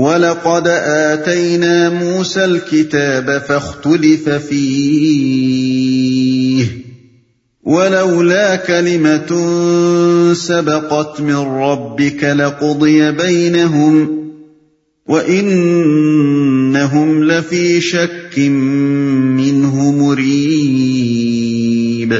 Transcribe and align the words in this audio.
وَلَقَدْ 0.00 0.68
آتَيْنَا 0.68 1.88
مُوسَى 1.88 2.44
الْكِتَابَ 2.44 3.38
فَاخْتُلِفَ 3.46 4.28
فِيهِ 4.48 6.66
وَلَوْلَا 7.62 8.56
كَلِمَةٌ 8.56 10.34
سَبَقَتْ 10.34 11.20
مِنْ 11.20 11.34
رَبِّكَ 11.34 12.24
لَقُضِيَ 12.24 13.10
بَيْنَهُمْ 13.10 14.20
وَإِنَّهُمْ 15.06 17.22
لَفِي 17.22 17.80
شَكٍّ 17.80 18.38
مِّنْهُ 19.40 19.92
مُرِيبٍ 19.92 22.14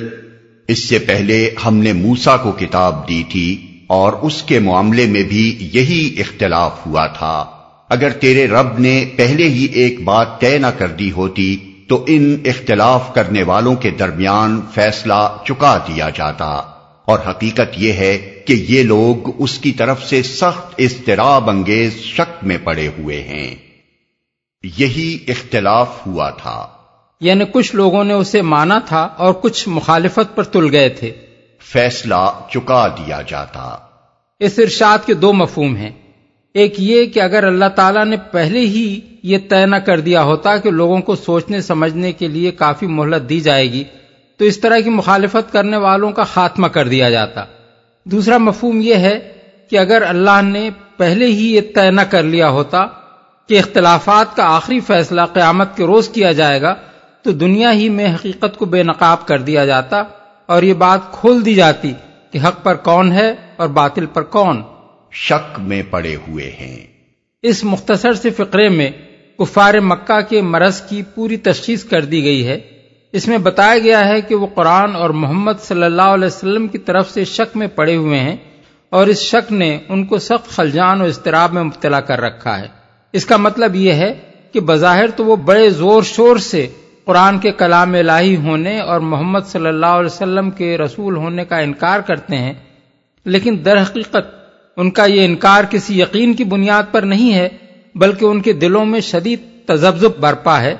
اس 0.68 0.78
سے 0.78 0.98
پہلے 0.98 1.50
ہم 1.66 1.76
نے 1.76 1.92
موسا 1.92 2.36
کو 2.36 2.52
کتاب 2.52 3.08
دی 3.08 3.22
تھی 3.32 3.66
اور 3.86 4.12
اس 4.22 4.42
کے 4.42 4.58
معاملے 4.58 5.06
میں 5.06 5.22
بھی 5.22 5.70
یہی 5.72 6.14
اختلاف 6.18 6.86
ہوا 6.86 7.06
تھا۔ 7.06 7.44
اگر 7.91 8.11
تیرے 8.11 8.46
رب 8.46 8.79
نے 8.79 9.04
پہلے 9.16 9.48
ہی 9.48 9.64
ایک 9.64 10.05
بات 10.05 10.41
طے 10.41 10.59
نہ 10.59 10.66
کر 10.66 10.88
دی 10.88 11.12
ہوتی 11.12 11.56
تو 11.88 12.05
ان 12.09 12.37
اختلاف 12.45 13.14
کرنے 13.14 13.42
والوں 13.42 13.74
کے 13.74 13.91
درمیان 13.91 14.60
فیصلہ 14.74 15.37
چکا 15.45 15.78
دیا 15.78 16.11
جاتا۔ 16.11 16.50
اور 17.05 17.19
حقیقت 17.30 17.74
یہ 17.77 17.92
ہے 17.92 18.19
کہ 18.47 18.66
یہ 18.69 18.83
لوگ 18.83 19.42
اس 19.42 19.59
کی 19.59 19.73
طرف 19.73 20.05
سے 20.05 20.23
سخت 20.23 20.74
اضطراب 20.78 21.50
انگیز 21.50 21.95
شک 21.95 22.45
میں 22.45 22.59
پڑے 22.64 22.88
ہوئے 22.88 23.23
ہیں۔ 23.23 23.55
یہی 24.78 25.19
اختلاف 25.28 26.06
ہوا 26.06 26.30
تھا۔ 26.30 26.69
یعنی 27.20 27.45
کچھ 27.52 27.75
لوگوں 27.75 28.05
نے 28.05 28.14
اسے 28.14 28.42
مانا 28.42 28.78
تھا 28.78 29.09
اور 29.16 29.33
کچھ 29.33 29.69
مخالفت 29.69 30.36
پر 30.36 30.42
تل 30.42 30.70
گئے 30.72 30.88
تھے۔ 30.88 31.12
فیصلہ 31.61 32.41
چکا 32.50 32.88
دیا 32.88 33.22
جاتا۔ 33.22 33.77
اس 34.41 34.59
ارشاد 34.59 35.06
کے 35.06 35.14
دو 35.14 35.33
مفہوم 35.33 35.77
ہیں۔ 35.77 35.91
ایک 36.54 36.74
یہ 36.78 37.06
کہ 37.06 37.20
اگر 37.20 37.45
اللہ 37.45 37.68
تعالیٰ 37.74 38.04
نے 38.04 38.16
پہلے 38.30 38.60
ہی 38.60 39.00
یہ 39.22 39.38
طے 39.48 39.66
نہ 39.66 39.77
کر 39.77 40.00
دیا 40.00 40.22
ہوتا 40.22 40.56
کہ 40.56 40.70
لوگوں 40.70 40.98
کو 40.98 41.14
سوچنے 41.14 41.61
سمجھنے 41.61 42.12
کے 42.12 42.28
لیے 42.28 42.50
کافی 42.50 42.86
مہلت 42.86 43.28
دی 43.28 43.41
جائے 43.41 43.72
گی، 43.72 43.84
تو 44.41 44.44
اس 44.44 44.58
طرح 44.60 44.78
کی 44.78 44.91
مخالفت 44.91 45.52
کرنے 45.52 45.77
والوں 45.77 46.12
کا 46.12 46.25
خاتمہ 46.25 46.66
کر 46.66 46.88
دیا 46.88 47.10
جاتا۔ 47.10 47.44
دوسرا 48.06 48.38
مفہوم 48.38 48.80
یہ 48.80 48.94
ہے 48.94 49.19
کہ 49.70 49.78
اگر 49.78 50.02
اللہ 50.02 50.42
نے 50.42 50.70
پہلے 50.97 51.27
ہی 51.27 51.47
یہ 51.56 51.60
طے 51.75 51.91
نہ 51.91 52.00
کر 52.00 52.22
لیا 52.22 52.48
ہوتا 52.48 52.86
کہ 53.48 53.58
اختلافات 53.58 54.36
کا 54.36 54.44
آخری 54.56 54.80
فیصلہ 54.80 55.20
قیامت 55.32 55.77
کے 55.77 55.84
روز 55.84 56.08
کیا 56.08 56.32
جائے 56.32 56.62
گا، 56.62 56.75
تو 57.22 57.30
دنیا 57.30 57.72
ہی 57.72 57.88
میں 57.88 58.14
حقیقت 58.14 58.56
کو 58.58 58.64
بے 58.64 58.82
نقاب 58.82 59.27
کر 59.27 59.38
دیا 59.38 59.64
جاتا 59.64 60.03
اور 60.47 60.62
یہ 60.62 60.75
بات 60.75 61.12
کھول 61.12 61.44
دی 61.44 61.55
جاتی 61.55 61.92
کہ 62.30 62.38
حق 62.38 62.62
پر 62.62 62.75
کون 62.75 63.12
ہے 63.12 63.34
اور 63.56 63.69
باطل 63.69 64.06
پر 64.06 64.22
کون۔ 64.22 64.62
شک 65.12 65.61
میں 65.61 65.83
پڑے 65.91 66.16
ہوئے 66.16 66.50
ہیں۔ 66.61 66.86
اس 67.42 67.64
مختصر 67.64 68.12
سے 68.12 68.30
فقرے 68.30 68.69
میں 68.69 68.91
کفار 69.39 69.75
مکہ 69.75 70.20
کے 70.28 70.42
مرض 70.42 70.80
کی 70.80 71.03
پوری 71.14 71.36
تشخیص 71.36 71.84
کر 71.84 72.05
دی 72.05 72.25
گئی 72.25 72.47
ہے۔ 72.47 72.61
اس 73.12 73.28
میں 73.28 73.38
بتایا 73.38 73.78
گیا 73.78 74.08
ہے 74.08 74.20
کہ 74.20 74.34
وہ 74.34 74.47
قرآن 74.55 74.97
اور 74.97 75.11
محمد 75.11 75.61
صلی 75.61 75.83
اللہ 75.83 76.03
علیہ 76.03 76.27
وسلم 76.27 76.69
کی 76.69 76.78
طرف 76.78 77.11
سے 77.11 77.25
شک 77.25 77.56
میں 77.56 77.66
پڑے 77.66 77.97
ہوئے 77.97 78.19
ہیں 78.19 78.36
اور 78.91 79.06
اس 79.06 79.20
شک 79.20 79.53
نے 79.53 79.78
ان 79.88 80.05
کو 80.05 80.19
سخت 80.19 80.48
خلجان 80.48 81.00
اور 81.00 81.08
اضطراب 81.08 81.53
میں 81.53 81.62
مبتلا 81.62 82.00
کر 82.00 82.20
رکھا 82.20 82.61
ہے۔ 82.61 82.66
اس 83.12 83.27
کا 83.27 83.36
مطلب 83.36 83.75
یہ 83.75 83.92
ہے 83.92 84.12
کہ 84.53 84.61
بظاہر 84.61 85.11
تو 85.11 85.25
وہ 85.25 85.36
بڑے 85.36 85.70
زور 85.70 86.03
شور 86.03 86.36
سے 86.36 86.66
قرآن 87.05 87.38
کے 87.38 87.53
کلام 87.53 87.94
الہی 87.94 88.36
ہونے 88.36 88.81
اور 88.81 89.00
محمد 89.00 89.47
صلی 89.47 89.66
اللہ 89.66 89.86
علیہ 89.86 90.12
وسلم 90.12 90.50
کے 90.50 90.78
رسول 90.78 91.16
ہونے 91.16 91.44
کا 91.44 91.58
انکار 91.58 92.00
کرتے 92.00 92.36
ہیں، 92.36 92.55
لیکن 93.25 93.56
در 93.64 93.83
حقیقت 93.83 94.39
ان 94.81 94.91
کا 94.91 95.05
یہ 95.05 95.25
انکار 95.25 95.64
کسی 95.70 96.00
یقین 96.00 96.34
کی 96.34 96.45
بنیاد 96.45 96.83
پر 96.92 97.03
نہیں 97.03 97.34
ہے، 97.34 97.48
بلکہ 97.95 98.25
ان 98.25 98.41
کے 98.42 98.53
دلوں 98.53 98.84
میں 98.84 99.00
شدید 99.00 99.41
تجزب 99.67 100.20
برپا 100.20 100.61
ہے۔ 100.61 100.75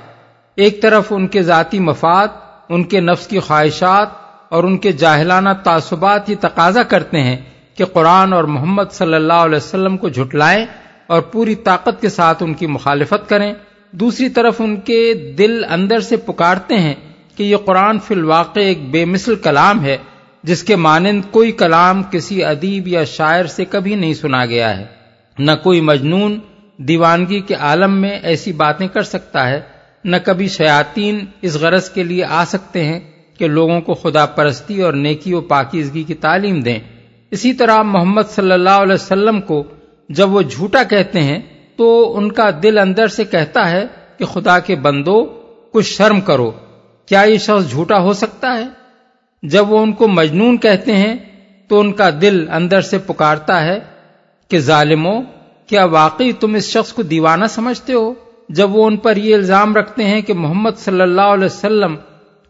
ایک 0.57 0.83
طرف 0.83 1.07
ان 1.11 1.27
کے 1.27 1.43
ذاتی 1.43 1.79
مفاد، 1.79 2.29
ان 2.69 2.85
کے 2.85 3.01
نفس 3.01 3.27
کی 3.27 3.39
خواہشات 3.39 4.09
اور 4.49 4.65
ان 4.65 4.79
کے 4.79 4.93
جاہلانہ 4.93 5.49
تعصبات 5.65 6.31
یہ 6.31 6.35
تقاضا 6.41 6.83
کرتے 6.83 7.21
ہیں 7.21 7.37
کہ 7.75 7.85
قرآن 7.85 8.33
اور 8.33 8.45
محمد 8.45 8.93
صلی 8.93 9.15
اللہ 9.15 9.33
علیہ 9.33 9.57
وسلم 9.57 9.97
کو 9.97 10.09
جھٹلائیں 10.09 10.67
اور 11.07 11.21
پوری 11.21 11.55
طاقت 11.55 12.01
کے 12.01 12.09
ساتھ 12.09 12.43
ان 12.43 12.55
کی 12.55 12.67
مخالفت 12.67 13.29
کریں۔ 13.29 13.55
دوسری 13.91 14.29
طرف 14.29 14.61
ان 14.61 14.77
کے 14.77 15.15
دل 15.39 15.65
اندر 15.71 16.01
سے 16.01 16.17
پکارتے 16.17 16.79
ہیں 16.79 16.95
کہ 17.37 17.43
یہ 17.43 17.57
قرآن 17.57 17.99
فی 17.99 18.15
الواقع 18.15 18.61
ایک 18.61 18.91
بے 18.91 19.05
مثل 19.05 19.35
کلام 19.35 19.85
ہے۔ 19.85 19.97
جس 20.43 20.63
کے 20.63 20.77
مانند 20.77 21.23
کوئی 21.31 21.53
کلام 21.53 22.03
کسی 22.03 22.45
ادیب 22.45 22.89
یا 22.89 23.05
شاعر 23.05 23.45
سے 23.45 23.65
کبھی 23.65 23.95
نہیں 23.95 24.15
سنا 24.15 24.47
گیا 24.47 24.79
ہے۔ 24.79 24.85
نہ 25.39 25.51
کوئی 25.63 25.81
مجنون 25.81 26.39
دیوانگی 26.77 27.41
کے 27.41 27.55
عالم 27.55 28.01
میں 28.01 28.19
ایسی 28.23 28.53
باتیں 28.53 28.89
کر 28.89 29.03
سکتا 29.03 29.49
ہے۔ 29.49 29.61
نہ 30.05 30.17
کبھی 30.25 30.49
شیاطین 30.49 31.25
اس 31.43 31.55
غرض 31.55 31.91
کے 31.91 32.03
لیے 32.03 32.25
آ 32.25 32.45
سکتے 32.45 32.85
ہیں 32.85 33.01
کہ 33.39 33.49
لوگوں 33.49 33.81
کو 33.81 33.95
خدا 33.95 34.27
پرستی 34.27 34.83
اور 34.83 34.93
نیکی 34.93 35.35
و 35.35 35.41
پاکیزگی 35.41 36.03
کی 36.03 36.15
تعلیم 36.15 36.61
دیں۔ 36.61 36.79
اسی 37.31 37.53
طرح 37.53 37.83
محمد 37.83 38.23
صلی 38.31 38.53
اللہ 38.53 38.71
علیہ 38.71 38.95
وسلم 38.95 39.41
کو 39.41 39.65
جب 40.09 40.31
وہ 40.31 40.43
جھوٹا 40.43 40.83
کہتے 40.83 41.21
ہیں 41.21 41.41
تو 41.77 42.17
ان 42.17 42.33
کا 42.33 42.51
دل 42.63 42.79
اندر 42.79 43.07
سے 43.07 43.25
کہتا 43.25 43.71
ہے 43.71 43.87
کہ 44.19 44.25
خدا 44.25 44.59
کے 44.59 44.75
بندو، 44.75 45.25
کچھ 45.73 45.87
شرم 45.87 46.21
کرو۔ 46.21 46.51
کیا 47.07 47.21
یہ 47.21 47.39
شخص 47.39 47.71
جھوٹا 47.71 47.99
ہو 47.99 48.13
سکتا 48.13 48.59
ہے؟ 48.59 48.80
جب 49.43 49.71
وہ 49.73 49.79
ان 49.79 49.93
کو 49.93 50.09
مجنون 50.09 50.59
کہتے 50.59 50.97
ہیں 50.97 51.15
تو 51.71 51.81
ان 51.81 51.93
کا 51.93 52.09
دل 52.21 52.45
اندر 52.51 52.81
سے 52.81 52.99
پکارتا 52.99 53.65
ہے 53.65 53.79
کہ 54.51 54.59
ظالموں، 54.59 55.23
کیا 55.67 55.85
واقعی 55.85 56.33
تم 56.33 56.55
اس 56.55 56.69
شخص 56.69 56.93
کو 56.93 57.03
دیوانہ 57.03 57.45
سمجھتے 57.51 57.93
ہو؟ 57.93 58.15
جب 58.49 58.77
وہ 58.77 58.87
ان 58.87 58.97
پر 58.97 59.17
یہ 59.17 59.35
الزام 59.35 59.77
رکھتے 59.77 60.05
ہیں 60.05 60.21
کہ 60.23 60.35
محمد 60.35 60.79
صلی 60.79 61.01
اللہ 61.01 61.29
علیہ 61.33 61.45
وسلم 61.45 61.97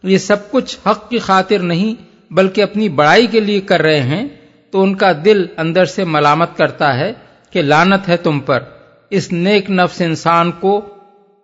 یہ 0.04 0.18
سب 0.18 0.50
کچھ 0.50 0.76
حق 0.86 1.08
کی 1.10 1.18
خاطر 1.18 1.58
نہیں 1.58 1.94
بلکہ 2.30 2.62
اپنی 2.62 2.88
بڑائی 2.88 3.26
کے 3.26 3.40
لیے 3.40 3.60
کر 3.60 3.82
رہے 3.82 4.00
ہیں، 4.00 4.26
تو 4.72 4.82
ان 4.82 4.94
کا 4.94 5.12
دل 5.24 5.46
اندر 5.56 5.84
سے 5.84 6.04
ملامت 6.04 6.56
کرتا 6.56 6.96
ہے 6.98 7.12
کہ 7.52 7.62
لانت 7.62 8.08
ہے 8.08 8.16
تم 8.16 8.40
پر۔ 8.40 8.62
اس 9.10 9.32
نیک 9.32 9.70
نفس 9.70 10.00
انسان 10.00 10.50
کو 10.52 10.80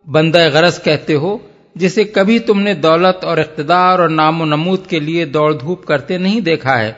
بندہ 0.06 0.48
غرض 0.52 0.82
کہتے 0.82 1.14
ہو 1.14 1.36
جسے 1.76 2.04
کبھی 2.04 2.38
تم 2.38 2.60
نے 2.60 2.74
دولت 2.74 3.24
اور 3.24 3.38
اقتدار 3.38 3.98
اور 3.98 4.08
نام 4.08 4.40
و 4.40 4.44
نمود 4.44 4.86
کے 4.86 5.00
لیے 5.00 5.24
دوڑ 5.24 5.52
دھوپ 5.52 5.86
کرتے 5.86 6.18
نہیں 6.18 6.40
دیکھا 6.40 6.78
ہے، 6.78 6.92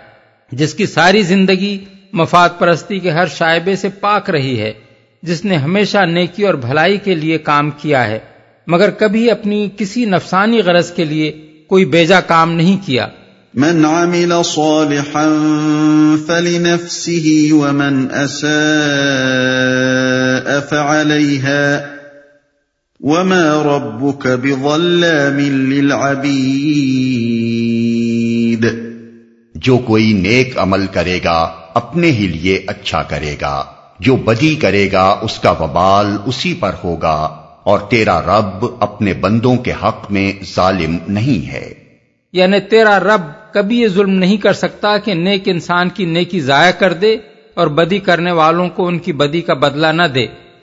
جس 0.53 0.75
کی 0.75 0.87
ساری 0.87 1.23
زندگی 1.23 1.85
مفاد 2.13 2.49
پرستی 2.59 2.99
کے 2.99 3.11
ہر 3.11 3.27
شائبے 3.27 3.77
سے 3.77 3.89
پاک 3.89 4.31
رہی 4.31 4.61
ہے، 4.61 4.73
جس 5.23 5.45
نے 5.45 5.57
ہمیشہ 5.57 5.99
نیکی 5.99 6.47
اور 6.47 6.55
بھلائی 6.55 6.97
کے 6.97 7.15
لیے 7.15 7.39
کام 7.39 7.71
کیا 7.71 8.07
ہے، 8.07 8.19
مگر 8.67 8.91
کبھی 8.91 9.31
اپنی 9.31 9.69
کسی 9.77 10.05
نفسانی 10.05 10.61
غرض 10.61 10.91
کے 10.91 11.05
لیے 11.05 11.33
کوئی 11.67 11.85
بیجا 11.85 12.21
کام 12.21 12.53
نہیں 12.53 12.87
کیا۔ 12.87 13.07
من 13.55 13.85
عمل 13.85 14.33
صالحا 14.45 15.29
فلنفسه 16.27 17.49
ومن 17.53 18.07
اساء 18.13 18.49
فعليها 20.71 21.98
وما 23.01 23.63
ربك 23.65 24.27
بظلام 24.27 25.73
للعبید 25.73 28.67
جو 29.55 29.79
کوئی 29.79 30.13
نیک 30.13 30.59
عمل 30.59 30.87
کرے 30.87 31.19
گا 31.25 31.53
اپنے 31.75 32.07
ہی 32.07 32.27
لیے 32.27 32.61
اچھا 32.67 33.03
کرے 33.03 33.37
گا۔ 33.41 33.65
جو 34.01 34.17
بدی 34.17 34.55
کرے 34.55 34.93
گا 34.93 35.19
اس 35.23 35.39
کا 35.39 35.51
وبال 35.51 36.17
اسی 36.27 36.55
پر 36.55 36.73
ہوگا۔ 36.85 37.43
اور 37.65 37.79
تیرا 37.79 38.21
رب 38.21 38.67
اپنے 38.81 39.15
بندوں 39.15 39.57
کے 39.57 39.73
حق 39.73 40.11
میں 40.11 40.33
ظالم 40.55 40.99
نہیں 41.09 41.53
ہے۔ 41.53 41.75
یعنی 42.33 42.61
تیرا 42.61 43.01
رب 43.01 43.55
کبھی 43.55 43.81
یہ 43.81 43.89
ظلم 43.89 44.11
نہیں 44.11 44.37
کر 44.37 44.53
سکتا 44.53 44.99
کہ 44.99 45.15
نیک 45.15 45.43
انسان 45.47 45.89
کی 45.89 46.05
نیکی 46.05 46.41
ضائع 46.41 46.71
کر 46.71 46.93
دے 46.93 47.17
اور 47.55 47.67
بدی 47.67 47.99
کرنے 47.99 48.33
والوں 48.33 48.69
کو 48.69 48.87
ان 48.87 48.99
کی 48.99 49.13
بدی 49.13 49.41
کا 49.41 49.55
بدلہ 49.55 49.87
نہ 49.87 50.03
دے۔ 50.03 50.27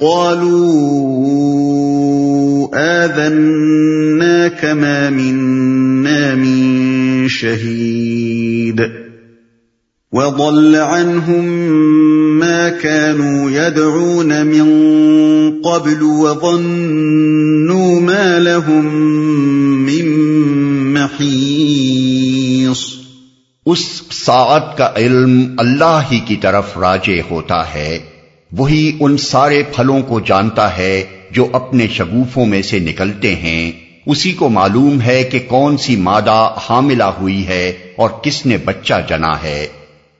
قالوا 0.00 1.00
آذناك 2.74 4.64
ما 4.64 5.10
منا 5.10 6.34
من 6.34 7.28
شهيد 7.28 8.80
وضل 10.12 10.76
عنهم 10.76 11.44
ما 12.38 12.68
كانوا 12.68 13.50
يدعون 13.50 14.46
من 14.46 14.66
قبل 15.62 16.02
وظنوا 16.02 18.00
ما 18.00 18.38
لهم 18.38 18.84
من 19.86 20.06
محيص 20.92 22.84
اس 23.66 24.02
ساعت 24.10 24.76
کا 24.78 24.92
علم 24.96 25.54
اللہ 25.58 26.00
ہی 26.12 26.20
کی 26.20 26.36
طرف 26.36 26.78
راجے 26.78 27.22
ہوتا 27.30 27.74
ہے۔ 27.74 27.98
وہی 28.52 28.96
ان 29.00 29.16
سارے 29.16 29.62
پھلوں 29.62 30.02
کو 30.02 30.20
جانتا 30.20 30.76
ہے 30.76 31.04
جو 31.30 31.48
اپنے 31.52 31.86
شگوفوں 31.86 32.46
میں 32.46 32.62
سے 32.62 32.78
نکلتے 32.78 33.36
ہیں۔ 33.36 33.72
اسی 34.06 34.32
کو 34.32 34.48
معلوم 34.48 35.00
ہے 35.00 35.24
کہ 35.24 35.38
کون 35.48 35.76
سی 35.76 35.96
مادہ 35.96 36.54
حاملہ 36.70 37.04
ہوئی 37.04 37.46
ہے 37.46 37.72
اور 37.96 38.10
کس 38.22 38.46
نے 38.46 38.56
بچہ 38.56 38.94
جنا 39.08 39.42
ہے۔ 39.42 39.66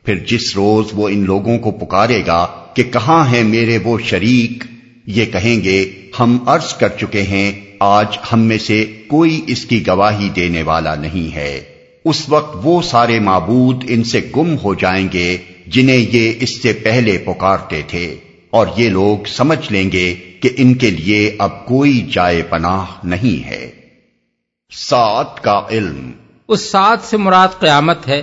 پھر 0.04 0.18
جس 0.18 0.56
روز 0.56 0.86
وہ 0.92 1.08
ان 1.08 1.24
لوگوں 1.24 1.58
کو 1.58 1.70
پکارے 1.70 2.22
گا 2.26 2.46
کہ 2.74 2.82
کہاں 2.82 3.32
ہیں 3.32 3.42
میرے 3.42 3.78
وہ 3.84 3.98
شریک، 4.04 4.64
یہ 5.06 5.24
کہیں 5.24 5.64
گے، 5.64 5.90
ہم 6.20 6.38
عرض 6.46 6.74
کر 6.74 6.88
چکے 6.88 7.22
ہیں، 7.22 7.52
آج 7.80 8.06
ہم 8.32 8.40
میں 8.40 8.58
سے 8.58 8.84
کوئی 9.06 9.40
اس 9.46 9.64
کی 9.64 9.86
گواہی 9.86 10.28
دینے 10.36 10.62
والا 10.62 10.94
نہیں 10.94 11.34
ہے۔ 11.34 11.60
اس 12.04 12.28
وقت 12.28 12.56
وہ 12.64 12.82
سارے 12.82 13.20
معبود 13.20 13.84
ان 13.88 14.04
سے 14.04 14.20
گم 14.36 14.54
ہو 14.64 14.74
جائیں 14.74 15.08
گے 15.12 15.36
جنہیں 15.72 16.06
یہ 16.12 16.32
اس 16.40 16.62
سے 16.62 16.72
پہلے 16.72 17.18
پکارتے 17.18 17.82
تھے 17.86 18.16
اور 18.50 18.66
یہ 18.76 18.88
لوگ 18.88 19.24
سمجھ 19.26 19.72
لیں 19.72 19.92
گے 19.92 20.14
کہ 20.42 20.48
ان 20.56 20.74
کے 20.74 20.90
لیے 20.90 21.36
اب 21.38 21.66
کوئی 21.66 22.10
جائے 22.12 22.42
پناہ 22.42 22.84
نہیں 23.04 23.46
ہے۔ 23.46 23.70
سات 24.72 25.40
کا 25.42 25.62
علم۔ 25.70 26.10
اس 26.48 26.60
سات 26.60 26.98
سے 27.02 27.16
مراد 27.16 27.48
قیامت 27.58 28.08
ہے 28.08 28.22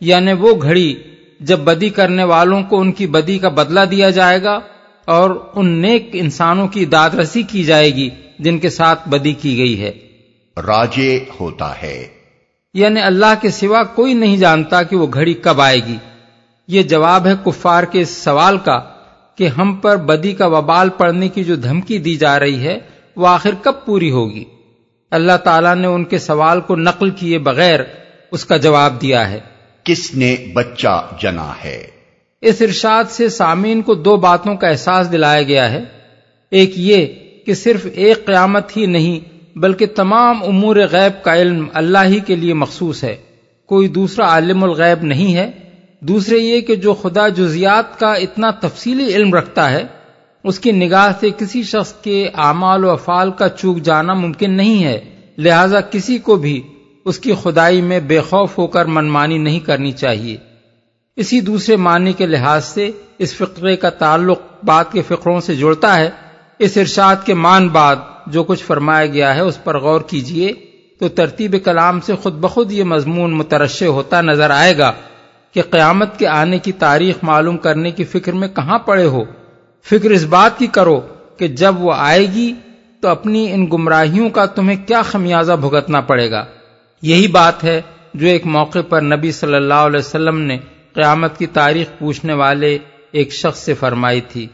یعنی 0.00 0.32
وہ 0.32 0.54
گھڑی 0.62 0.94
جب 1.40 1.58
بدی 1.58 1.88
کرنے 1.88 2.24
والوں 2.24 2.62
کو 2.62 2.80
ان 2.80 2.92
کی 2.92 3.06
بدی 3.06 3.38
کا 3.38 3.48
بدلہ 3.48 3.80
دیا 3.90 4.10
جائے 4.10 4.42
گا 4.42 4.58
اور 5.04 5.50
ان 5.54 5.82
نیک 5.82 6.10
انسانوں 6.12 6.68
کی 6.68 6.84
داد 6.84 7.10
رسی 7.10 7.42
کی 7.42 7.64
جائے 7.64 7.94
گی 7.94 8.10
جن 8.38 8.58
کے 8.58 8.70
ساتھ 8.70 9.08
بدی 9.08 9.32
کی 9.32 9.58
گئی 9.58 9.80
ہے۔ 9.80 9.92
راجے 10.56 11.24
ہوتا 11.40 11.82
ہے۔ 11.82 12.08
یعنی 12.74 13.00
اللہ 13.00 13.34
کے 13.42 13.50
سوا 13.50 13.82
کوئی 13.82 14.14
نہیں 14.14 14.36
جانتا 14.36 14.82
کہ 14.82 14.96
وہ 14.96 15.06
گھڑی 15.14 15.34
کب 15.34 15.60
آئے 15.60 15.80
گی۔ 15.86 15.96
یہ 16.68 16.82
جواب 16.82 17.26
ہے 17.26 17.32
کفار 17.44 17.84
کے 17.84 18.00
اس 18.00 18.10
سوال 18.10 18.58
کا 18.58 18.80
کہ 19.36 19.48
ہم 19.48 19.74
پر 19.74 19.96
بدی 19.96 20.32
کا 20.32 20.46
وبال 20.46 20.88
پڑنے 20.88 21.28
کی 21.28 21.44
جو 21.44 21.56
دھمکی 21.56 21.98
دی 21.98 22.16
جا 22.16 22.40
رہی 22.40 22.66
ہے 22.66 22.78
وہ 23.16 23.28
آخر 23.28 23.50
کب 23.62 23.72
پوری 23.84 24.10
ہوگی؟ 24.10 24.44
اللہ 25.10 25.36
تعالیٰ 25.44 25.74
نے 25.74 25.86
ان 25.86 26.04
کے 26.04 26.18
سوال 26.18 26.60
کو 26.60 26.76
نقل 26.76 27.10
کیے 27.10 27.38
بغیر 27.38 27.80
اس 28.30 28.44
کا 28.44 28.56
جواب 28.56 29.02
دیا 29.02 29.30
ہے۔ 29.30 29.40
کس 29.84 30.14
نے 30.14 30.36
بچہ 30.52 31.08
جنا 31.20 31.52
ہے؟ 31.64 31.86
اس 32.40 32.62
ارشاد 32.62 33.04
سے 33.10 33.28
سامعین 33.28 33.82
کو 33.82 33.94
دو 33.94 34.16
باتوں 34.16 34.56
کا 34.56 34.68
احساس 34.68 35.12
دلایا 35.12 35.42
گیا 35.42 35.70
ہے۔ 35.70 35.84
ایک 36.50 36.72
یہ 36.76 37.06
کہ 37.46 37.54
صرف 37.54 37.86
ایک 37.94 38.26
قیامت 38.26 38.76
ہی 38.76 38.86
نہیں 38.86 39.20
بلکہ 39.58 39.86
تمام 39.86 40.42
امور 40.42 40.76
غیب 40.76 41.24
کا 41.24 41.36
علم 41.36 41.66
اللہ 41.74 41.98
ہی 42.04 42.20
کے 42.20 42.36
لیے 42.36 42.54
مخصوص 42.54 43.04
ہے۔ 43.04 43.16
کوئی 43.66 43.88
دوسرا 43.88 44.26
عالم 44.26 44.64
الغیب 44.64 45.02
نہیں 45.02 45.34
ہے۔ 45.34 45.50
دوسرے 46.08 46.38
یہ 46.38 46.60
کہ 46.60 46.76
جو 46.76 46.94
خدا 46.94 47.28
جزیات 47.28 47.98
کا 47.98 48.12
اتنا 48.12 48.50
تفصیلی 48.50 49.14
علم 49.14 49.34
رکھتا 49.34 49.70
ہے، 49.70 49.84
اس 50.44 50.58
کی 50.58 50.72
نگاہ 50.72 51.12
سے 51.20 51.30
کسی 51.38 51.62
شخص 51.62 51.92
کے 51.92 52.30
اعمال 52.34 52.84
و 52.84 52.90
افعال 52.90 53.30
کا 53.30 53.48
چوک 53.48 53.78
جانا 53.78 54.14
ممکن 54.14 54.50
نہیں 54.50 54.84
ہے، 54.84 55.00
لہذا 55.38 55.80
کسی 55.80 56.18
کو 56.18 56.36
بھی 56.36 56.62
اس 57.04 57.18
کی 57.18 57.32
خدائی 57.42 57.80
میں 57.80 58.00
بے 58.00 58.20
خوف 58.20 58.58
ہو 58.58 58.66
کر 58.66 58.84
منمانی 58.84 59.38
نہیں 59.38 59.60
کرنی 59.60 59.92
چاہیے۔ 59.92 60.36
اسی 61.16 61.40
دوسرے 61.40 61.76
معنی 61.76 62.12
کے 62.12 62.26
لحاظ 62.26 62.64
سے 62.64 62.90
اس 63.18 63.34
فقرے 63.34 63.76
کا 63.76 63.90
تعلق 63.90 64.40
بات 64.64 64.92
کے 64.92 65.02
فقروں 65.02 65.40
سے 65.40 65.54
جڑتا 65.54 65.96
ہے۔ 65.96 66.10
اس 66.58 66.76
ارشاد 66.76 67.16
کے 67.24 67.34
مان 67.34 67.68
بعد 67.68 67.96
جو 68.26 68.44
کچھ 68.44 68.64
فرمایا 68.64 69.06
گیا 69.06 69.34
ہے، 69.34 69.40
اس 69.40 69.64
پر 69.64 69.78
غور 69.78 70.00
کیجیے 70.00 70.52
تو 71.00 71.08
ترتیب 71.08 71.56
کلام 71.64 72.00
سے 72.00 72.14
خود 72.14 72.34
بخود 72.34 72.72
یہ 72.72 72.84
مضمون 72.84 73.32
مترشع 73.32 73.86
ہوتا 73.86 74.20
نظر 74.20 74.50
آئے 74.50 74.78
گا۔ 74.78 74.92
کہ 75.54 75.62
قیامت 75.70 76.18
کے 76.18 76.26
آنے 76.26 76.58
کی 76.58 76.72
تاریخ 76.72 77.16
معلوم 77.22 77.56
کرنے 77.56 77.90
کی 77.90 78.04
فکر 78.04 78.32
میں 78.32 78.48
کہاں 78.48 78.78
پڑے 78.78 79.04
ہو؟ 79.04 79.24
فکر 79.84 80.10
اس 80.10 80.24
بات 80.24 80.58
کی 80.58 80.66
کرو 80.66 81.00
کہ 81.36 81.48
جب 81.48 81.74
وہ 81.78 81.92
آئے 81.96 82.26
گی 82.26 82.52
تو 83.00 83.08
اپنی 83.08 83.52
ان 83.52 83.66
گمراہیوں 83.72 84.28
کا 84.28 84.46
تمہیں 84.46 84.86
کیا 84.86 85.02
خمیازہ 85.02 85.52
بھگتنا 85.52 86.00
پڑے 86.00 86.30
گا؟ 86.30 86.44
یہی 87.02 87.26
بات 87.26 87.64
ہے 87.64 87.80
جو 88.14 88.26
ایک 88.26 88.46
موقع 88.46 88.78
پر 88.88 89.02
نبی 89.02 89.32
صلی 89.32 89.54
اللہ 89.54 89.74
علیہ 89.74 89.98
وسلم 89.98 90.40
نے 90.40 90.58
قیامت 90.92 91.38
کی 91.38 91.46
تاریخ 91.46 91.86
پوچھنے 91.98 92.32
والے 92.32 92.78
ایک 93.12 93.32
شخص 93.32 93.58
سے 93.58 93.74
فرمائی 93.74 94.20
تھی۔ 94.20 94.46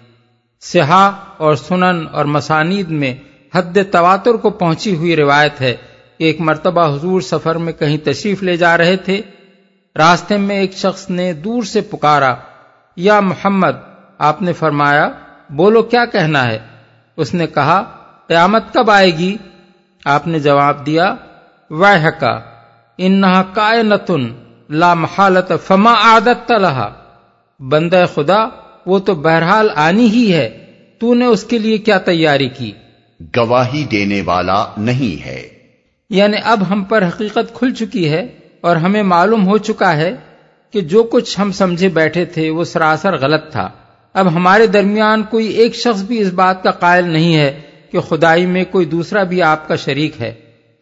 سہا 0.60 1.08
اور 1.36 1.54
سنن 1.54 2.04
اور 2.12 2.24
مسانید 2.24 2.88
میں 2.88 3.14
حد 3.54 3.78
تواتر 3.90 4.34
کو 4.34 4.50
پہنچی 4.50 4.96
ہوئی 4.96 5.16
روایت 5.16 5.60
ہے 5.60 5.76
کہ 6.18 6.24
ایک 6.24 6.40
مرتبہ 6.40 6.96
حضور 6.96 7.20
سفر 7.20 7.54
میں 7.54 7.72
کہیں 7.72 7.98
تشریف 7.98 8.42
لے 8.42 8.56
جا 8.56 8.78
رہے 8.78 8.96
تھے 8.96 9.20
راستے 9.98 10.36
میں 10.36 10.56
ایک 10.56 10.72
شخص 10.72 11.10
نے 11.10 11.32
دور 11.32 11.62
سے 11.62 11.80
پکارا 11.80 12.34
یا 12.96 13.20
محمد 13.20 13.76
آپ 14.18 14.42
نے 14.42 14.52
فرمایا 14.52 15.08
بولو 15.50 15.82
کیا 15.82 16.04
کہنا 16.04 16.46
ہے؟ 16.46 16.58
اس 17.16 17.34
نے 17.34 17.46
کہا 17.46 17.82
قیامت 18.26 18.74
کب 18.74 18.90
آئے 18.90 19.18
گی؟ 19.18 19.36
آپ 20.04 20.26
نے 20.26 20.38
جواب 20.38 20.86
دیا 20.86 21.14
وح 21.70 22.10
کا 22.20 22.40
انہا 22.98 23.42
کائنتن 23.42 24.32
لا 24.70 24.94
محالت 24.94 25.52
فما 25.66 25.92
عادت 25.92 26.48
تلہا 26.48 26.92
بندہ 27.60 28.04
خدا 28.14 28.48
وہ 28.86 28.98
تو 28.98 29.14
بہرحال 29.14 29.68
آنی 29.74 30.06
ہی 30.06 30.32
ہے 30.32 30.72
تو 30.98 31.14
نے 31.14 31.24
اس 31.24 31.44
کے 31.44 31.58
لیے 31.58 31.78
کیا 31.78 31.98
تیاری 31.98 32.48
کی؟ 32.48 32.72
گواہی 33.36 33.84
دینے 33.84 34.22
والا 34.24 34.64
نہیں 34.76 35.24
ہے۔ 35.24 35.48
یعنی 36.10 36.36
اب 36.44 36.62
ہم 36.70 36.84
پر 36.84 37.08
حقیقت 37.08 37.54
کھل 37.54 37.74
چکی 37.74 38.10
ہے۔ 38.10 38.39
اور 38.60 38.76
ہمیں 38.76 39.02
معلوم 39.02 39.48
ہو 39.48 39.58
چکا 39.58 39.96
ہے 39.96 40.16
کہ 40.72 40.80
جو 40.80 41.02
کچھ 41.02 41.40
ہم 41.40 41.52
سمجھے 41.52 41.88
بیٹھے 41.88 42.24
تھے 42.24 42.50
وہ 42.50 42.64
سراسر 42.64 43.16
غلط 43.16 43.52
تھا۔ 43.52 43.70
اب 44.12 44.34
ہمارے 44.34 44.66
درمیان 44.66 45.22
کوئی 45.22 45.46
ایک 45.46 45.74
شخص 45.74 46.02
بھی 46.02 46.20
اس 46.20 46.32
بات 46.32 46.62
کا 46.62 46.70
قائل 46.70 47.08
نہیں 47.08 47.36
ہے 47.36 47.60
کہ 47.92 48.00
خدائی 48.00 48.46
میں 48.46 48.64
کوئی 48.70 48.86
دوسرا 48.86 49.22
بھی 49.22 49.42
آپ 49.42 49.68
کا 49.68 49.76
شریک 49.76 50.20
ہے۔ 50.20 50.34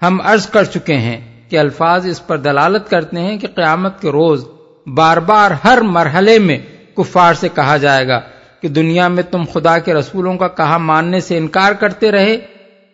ہم 0.03 0.21
عرض 0.25 0.47
کر 0.47 0.65
چکے 0.65 0.97
ہیں 0.97 1.43
کہ 1.49 1.59
الفاظ 1.59 2.07
اس 2.07 2.27
پر 2.27 2.39
دلالت 2.39 2.91
کرتے 2.91 3.21
ہیں 3.21 3.39
کہ 3.39 3.47
قیامت 3.55 4.01
کے 4.01 4.09
روز 4.09 4.45
بار 4.87 5.17
بار 5.17 5.51
ہر 5.65 5.79
مرحلے 5.81 6.39
میں 6.39 6.59
کفار 6.97 7.35
سے 7.35 7.49
کہا 7.55 7.77
جائے 7.77 8.09
گا 8.09 8.21
کہ 8.63 8.69
دنیا 8.69 9.09
میں 9.09 9.23
تم 9.23 9.45
خدا 9.53 9.79
کے 9.79 9.95
رسولوں 9.95 10.37
کا 10.37 10.49
کہا 10.49 10.79
ماننے 10.79 11.21
سے 11.21 11.39
انکار 11.39 11.73
کرتے 11.73 12.11
رہے۔ 12.11 12.37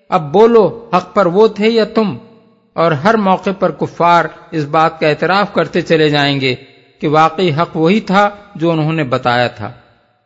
اب 0.09 0.33
بولو 0.33 0.91
حق 0.97 1.15
پر 1.15 1.27
وہ 1.27 1.49
تھے 1.49 1.69
یا 1.69 1.85
تم؟ 1.85 2.17
اور 2.75 2.93
ہر 2.93 3.15
موقع 3.15 3.51
پر 3.59 3.71
کفار 3.71 4.25
اس 4.51 4.65
بات 4.65 5.01
کا 5.01 5.09
اعتراف 5.09 5.55
کرتے 5.55 5.83
چلے 5.83 6.09
جائیں 6.09 6.41
گے 6.41 6.55
کہ 7.01 7.09
واقعی 7.09 7.51
حق 7.53 7.77
وہی 7.77 8.01
تھا 8.01 8.31
جو 8.55 8.71
انہوں 8.71 8.93
نے 8.93 9.05
بتایا 9.05 9.47
تھا۔ 9.47 9.73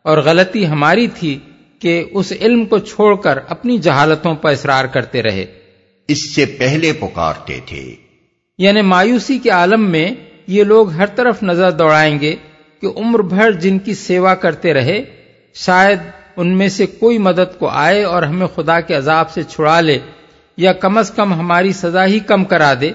اور 0.03 0.17
غلطی 0.17 0.67
ہماری 0.67 1.07
تھی 1.07 1.39
کہ 1.79 2.05
اس 2.11 2.33
علم 2.41 2.65
کو 2.65 2.77
چھوڑ 2.77 3.15
کر 3.15 3.39
اپنی 3.49 3.77
جہالتوں 3.77 4.35
پر 4.35 4.51
اصرار 4.51 4.85
کرتے 4.85 5.21
رہے۔ 5.23 5.45
اس 6.07 6.35
سے 6.35 6.45
پہلے 6.45 6.93
پکارتے 6.93 7.59
تھے۔ 7.65 7.95
یعنی 8.57 8.81
مایوسی 8.81 9.37
کے 9.37 9.49
عالم 9.49 9.89
میں 9.89 10.11
یہ 10.47 10.63
لوگ 10.63 10.89
ہر 10.89 11.05
طرف 11.05 11.43
نظر 11.43 11.71
دوڑائیں 11.71 12.19
گے 12.19 12.35
کہ 12.81 12.87
عمر 12.95 13.19
بھر 13.19 13.51
جن 13.51 13.79
کی 13.79 13.93
سیوا 13.93 14.35
کرتے 14.35 14.73
رہے 14.73 15.03
شاید 15.53 15.99
ان 16.35 16.57
میں 16.57 16.69
سے 16.69 16.85
کوئی 16.85 17.17
مدد 17.17 17.59
کو 17.59 17.67
آئے 17.67 18.03
اور 18.03 18.23
ہمیں 18.23 18.47
خدا 18.47 18.79
کے 18.81 18.93
عذاب 18.95 19.31
سے 19.31 19.43
چھڑا 19.43 19.81
لے۔ 19.81 19.99
یا 20.59 20.73
کم 20.73 20.97
از 20.97 21.11
کم 21.11 21.33
ہماری 21.33 21.73
سزا 21.73 22.05
ہی 22.05 22.19
کم 22.19 22.43
کرا 22.43 22.73
دے، 22.81 22.91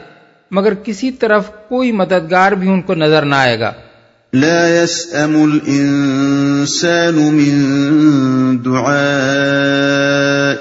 مگر 0.50 0.74
کسی 0.74 1.10
طرف 1.10 1.50
کوئی 1.68 1.92
مددگار 1.92 2.52
بھی 2.52 2.68
ان 2.68 2.82
کو 2.82 2.94
نظر 2.94 3.22
نہ 3.22 3.34
آئے 3.34 3.60
گا۔ 3.60 3.72
لا 4.32 4.68
يسأم 4.68 5.42
الإنسان 5.42 7.14
من 7.14 7.64
دعاء 8.64 8.94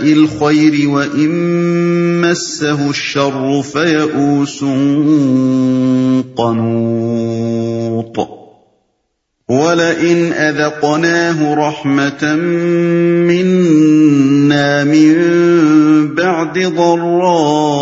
الخير 0.02 0.88
وإن 0.88 1.30
مسه 2.22 2.86
الشر 2.88 3.62
فيئوس 3.72 4.60
قنوط۔ 6.38 8.20
وَلَئِنْ 9.50 10.38
أَذَقْنَاهُ 10.40 11.56
رَحْمَةً 11.56 12.40
مِنَّا 13.28 14.84
مِن 14.84 15.14
بَعْدِ 16.16 16.60
ضَرَّاءَ 16.60 17.74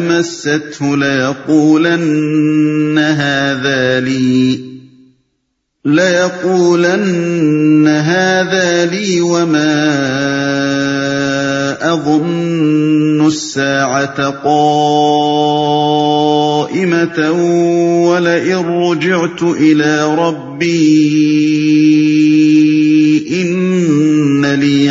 مَسَّتْهُ 0.00 0.96
لَيَقُولَنَّ 0.96 2.98
هَٰذَا 2.98 4.00
لِي، 4.00 4.60
لَيَقُولَنَّ 5.84 7.86
هَٰذَا 7.88 8.86
لِي 8.86 9.20
وَمَا 9.20 9.72
أَظُنُّ 11.92 13.26
السَّاعَةَ 13.26 14.30
قَائِمَةً 14.44 15.72
وَلَئِن 18.08 18.56
رُّجِعْتُ 18.56 19.42
إِلَىٰ 19.42 20.14
رَبِّي 20.14 21.12
إِنَّ 23.42 24.46
لِي 24.54 24.90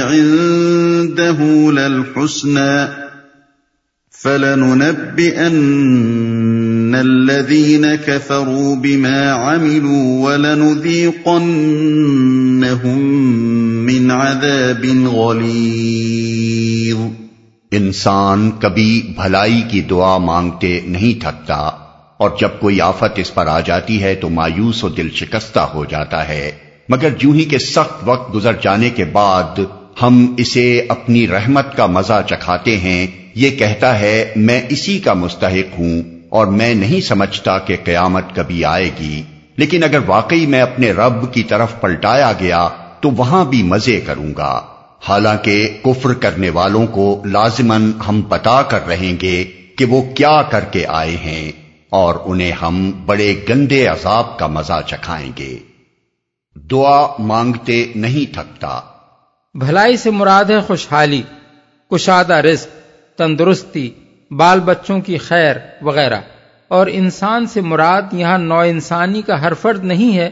عِندَهُ 1.21 1.71
لَلْحُسْنَىٰ 1.71 2.87
فلننبئن 4.21 6.95
الذين 6.95 7.85
كفروا 8.05 8.75
بما 8.75 9.33
عملوا 9.33 10.29
ولنذيقنهم 10.29 13.01
من 13.85 14.11
عذاب 14.11 14.85
غليظ۔ 15.13 16.97
انسان 17.71 18.51
کبھی 18.59 19.13
بھلائی 19.15 19.63
کی 19.69 19.81
دعا 19.81 20.17
مانگتے 20.17 20.81
نہیں 20.85 21.21
تھکتا، 21.21 21.69
اور 22.17 22.29
جب 22.39 22.49
کوئی 22.59 22.81
آفت 22.81 23.11
اس 23.15 23.33
پر 23.33 23.47
آ 23.47 23.59
جاتی 23.59 24.03
ہے 24.03 24.15
تو 24.15 24.29
مایوس 24.29 24.83
و 24.83 24.89
دل 24.89 25.09
شکستہ 25.09 25.59
ہو 25.59 25.85
جاتا 25.85 26.27
ہے۔ 26.27 26.51
مگر 26.89 27.09
جو 27.09 27.31
ہی 27.31 27.45
کے 27.45 27.57
سخت 27.57 28.03
وقت 28.05 28.35
گزر 28.35 28.53
جانے 28.61 28.89
کے 28.89 29.05
بعد 29.05 29.59
ہم 30.01 30.36
اسے 30.38 30.86
اپنی 30.89 31.27
رحمت 31.27 31.77
کا 31.77 31.86
مزہ 31.86 32.21
چکھاتے 32.29 32.77
ہیں۔ 32.77 33.07
یہ 33.36 33.50
کہتا 33.50 34.00
ہے، 34.00 34.33
میں 34.36 34.62
اسی 34.69 35.00
کا 35.00 35.13
مستحق 35.13 35.79
ہوں 35.79 36.01
اور 36.29 36.48
میں 36.48 36.74
نہیں 36.74 37.01
سمجھتا 37.01 37.57
کہ 37.60 37.77
قیامت 37.83 38.24
کبھی 38.36 38.65
آئے 38.65 38.89
گی۔ 39.00 39.24
لیکن 39.57 39.83
اگر 39.83 40.00
واقعی 40.05 40.45
میں 40.45 40.62
اپنے 40.62 40.91
رب 40.91 41.33
کی 41.33 41.43
طرف 41.43 41.81
پلٹایا 41.81 42.31
گیا، 42.39 42.69
تو 43.01 43.12
وہاں 43.12 43.45
بھی 43.45 43.63
مزے 43.63 44.01
کروں 44.01 44.33
گا۔ 44.38 44.62
حالانکہ 45.10 45.77
کفر 45.83 46.13
کرنے 46.13 46.50
والوں 46.50 46.88
کو 46.88 47.21
لازمن 47.25 47.91
ہم 48.07 48.21
بتا 48.21 48.62
کر 48.62 48.88
رہیں 48.88 49.13
گے 49.21 49.43
کہ 49.77 49.86
وہ 49.86 50.01
کیا 50.01 50.41
کر 50.41 50.63
کے 50.63 50.86
آئے 50.88 51.15
ہیں 51.15 51.51
اور 51.89 52.15
انہیں 52.25 52.51
ہم 52.62 52.91
بڑے 53.05 53.36
گندے 53.50 53.88
عذاب 53.88 54.39
کا 54.39 54.48
مزہ 54.48 54.81
چکھائیں 54.88 55.31
گے۔ 55.38 55.57
دعا 56.55 57.07
مانگتے 57.19 57.86
نہیں 57.95 58.33
تھکتا۔ 58.33 58.81
بھلائی 59.53 59.98
سے 59.98 60.12
مراد 60.12 60.46
ہے 60.46 60.60
خوشحالی، 60.60 61.22
کشادہ 61.91 62.34
رزق، 62.34 62.67
تندرستی، 63.17 63.89
بال 64.31 64.60
بچوں 64.60 65.01
کی 65.01 65.17
خیر 65.17 65.55
وغیرہ۔ 65.81 66.22
اور 66.67 66.88
انسان 66.91 67.46
سے 67.46 67.62
مراد 67.62 68.01
یہاں 68.12 68.38
نو 68.38 68.60
انسانی 68.60 69.22
کا 69.22 69.41
ہر 69.41 69.53
فرد 69.53 69.84
نہیں 69.84 70.17
ہے، 70.17 70.29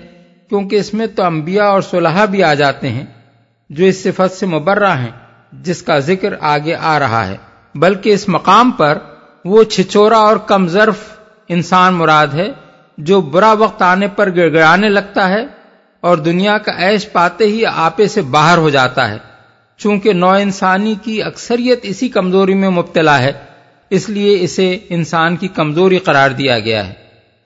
کیونکہ 0.50 0.76
اس 0.76 0.94
میں 0.94 1.08
تو 1.08 1.24
انبیاء 1.24 1.66
اور 1.66 1.82
صلحہ 1.82 2.26
بھی 2.26 2.44
آ 2.44 2.54
جاتے 2.54 2.90
ہیں، 2.90 3.06
جو 3.70 3.86
اس 3.86 4.04
صفت 4.04 4.32
سے 4.32 4.46
مبرہ 4.46 4.98
ہیں، 4.98 5.12
جس 5.52 5.82
کا 5.82 6.00
ذکر 6.00 6.34
آگے 6.40 6.76
آ 6.76 7.00
رہا 7.00 7.28
ہے۔ 7.28 7.38
بلکہ 7.76 8.10
اس 8.10 8.30
مقام 8.30 8.72
پر 8.72 8.98
وہ 9.46 9.64
چھچورا 9.64 10.18
اور 10.18 10.38
کم 10.38 10.68
ظرف 10.68 10.98
انسان 11.48 11.94
مراد 11.94 12.28
ہے، 12.28 12.48
جو 12.98 13.22
برا 13.22 13.52
وقت 13.52 13.82
آنے 13.82 14.08
پر 14.08 14.36
گڑ 14.36 14.52
گڑانے 14.52 14.90
لگتا 14.90 15.30
ہے 15.30 15.59
اور 16.02 16.18
دنیا 16.18 16.58
کا 16.58 16.72
عیش 16.78 17.12
پاتے 17.12 17.44
ہی 17.44 17.66
آپے 17.66 18.08
سے 18.08 18.22
باہر 18.22 18.58
ہو 18.58 18.70
جاتا 18.70 19.12
ہے۔ 19.12 19.18
چونکہ 19.78 20.14
نو 20.14 20.30
انسانی 20.30 20.96
کی 21.04 21.24
اکثریت 21.24 21.80
اسی 21.84 22.10
کمزوری 22.10 22.54
میں 22.54 22.70
مبتلا 22.70 23.20
ہے 23.20 23.32
اس 23.90 24.10
لیے 24.10 24.38
اسے 24.42 24.80
انسان 24.90 25.36
کی 25.36 25.48
کمزوری 25.48 25.98
قرار 25.98 26.30
دیا 26.30 26.60
گیا 26.60 26.88
ہے۔ 26.88 26.94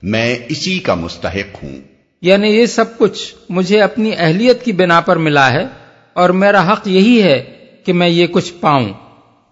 میں 0.02 0.36
اسی 0.50 0.80
کا 0.80 0.94
مستحق 0.96 1.64
ہوں۔ 1.64 1.76
یعنی 2.22 2.48
یہ 2.48 2.66
سب 2.66 2.98
کچھ 2.98 3.36
مجھے 3.50 3.82
اپنی 3.82 4.12
اہلیت 4.18 4.66
کی 4.66 4.72
بنا 4.72 5.02
پر 5.02 5.16
ملا 5.16 5.52
ہے 5.52 5.68
اور 6.14 6.30
میرا 6.30 6.74
حق 6.74 6.88
یہی 6.88 7.24
ہے 7.24 7.44
کہ 7.86 7.94
میں 7.94 8.10
یہ 8.10 8.28
کچھ 8.28 8.54
پاؤں۔ 8.62 8.90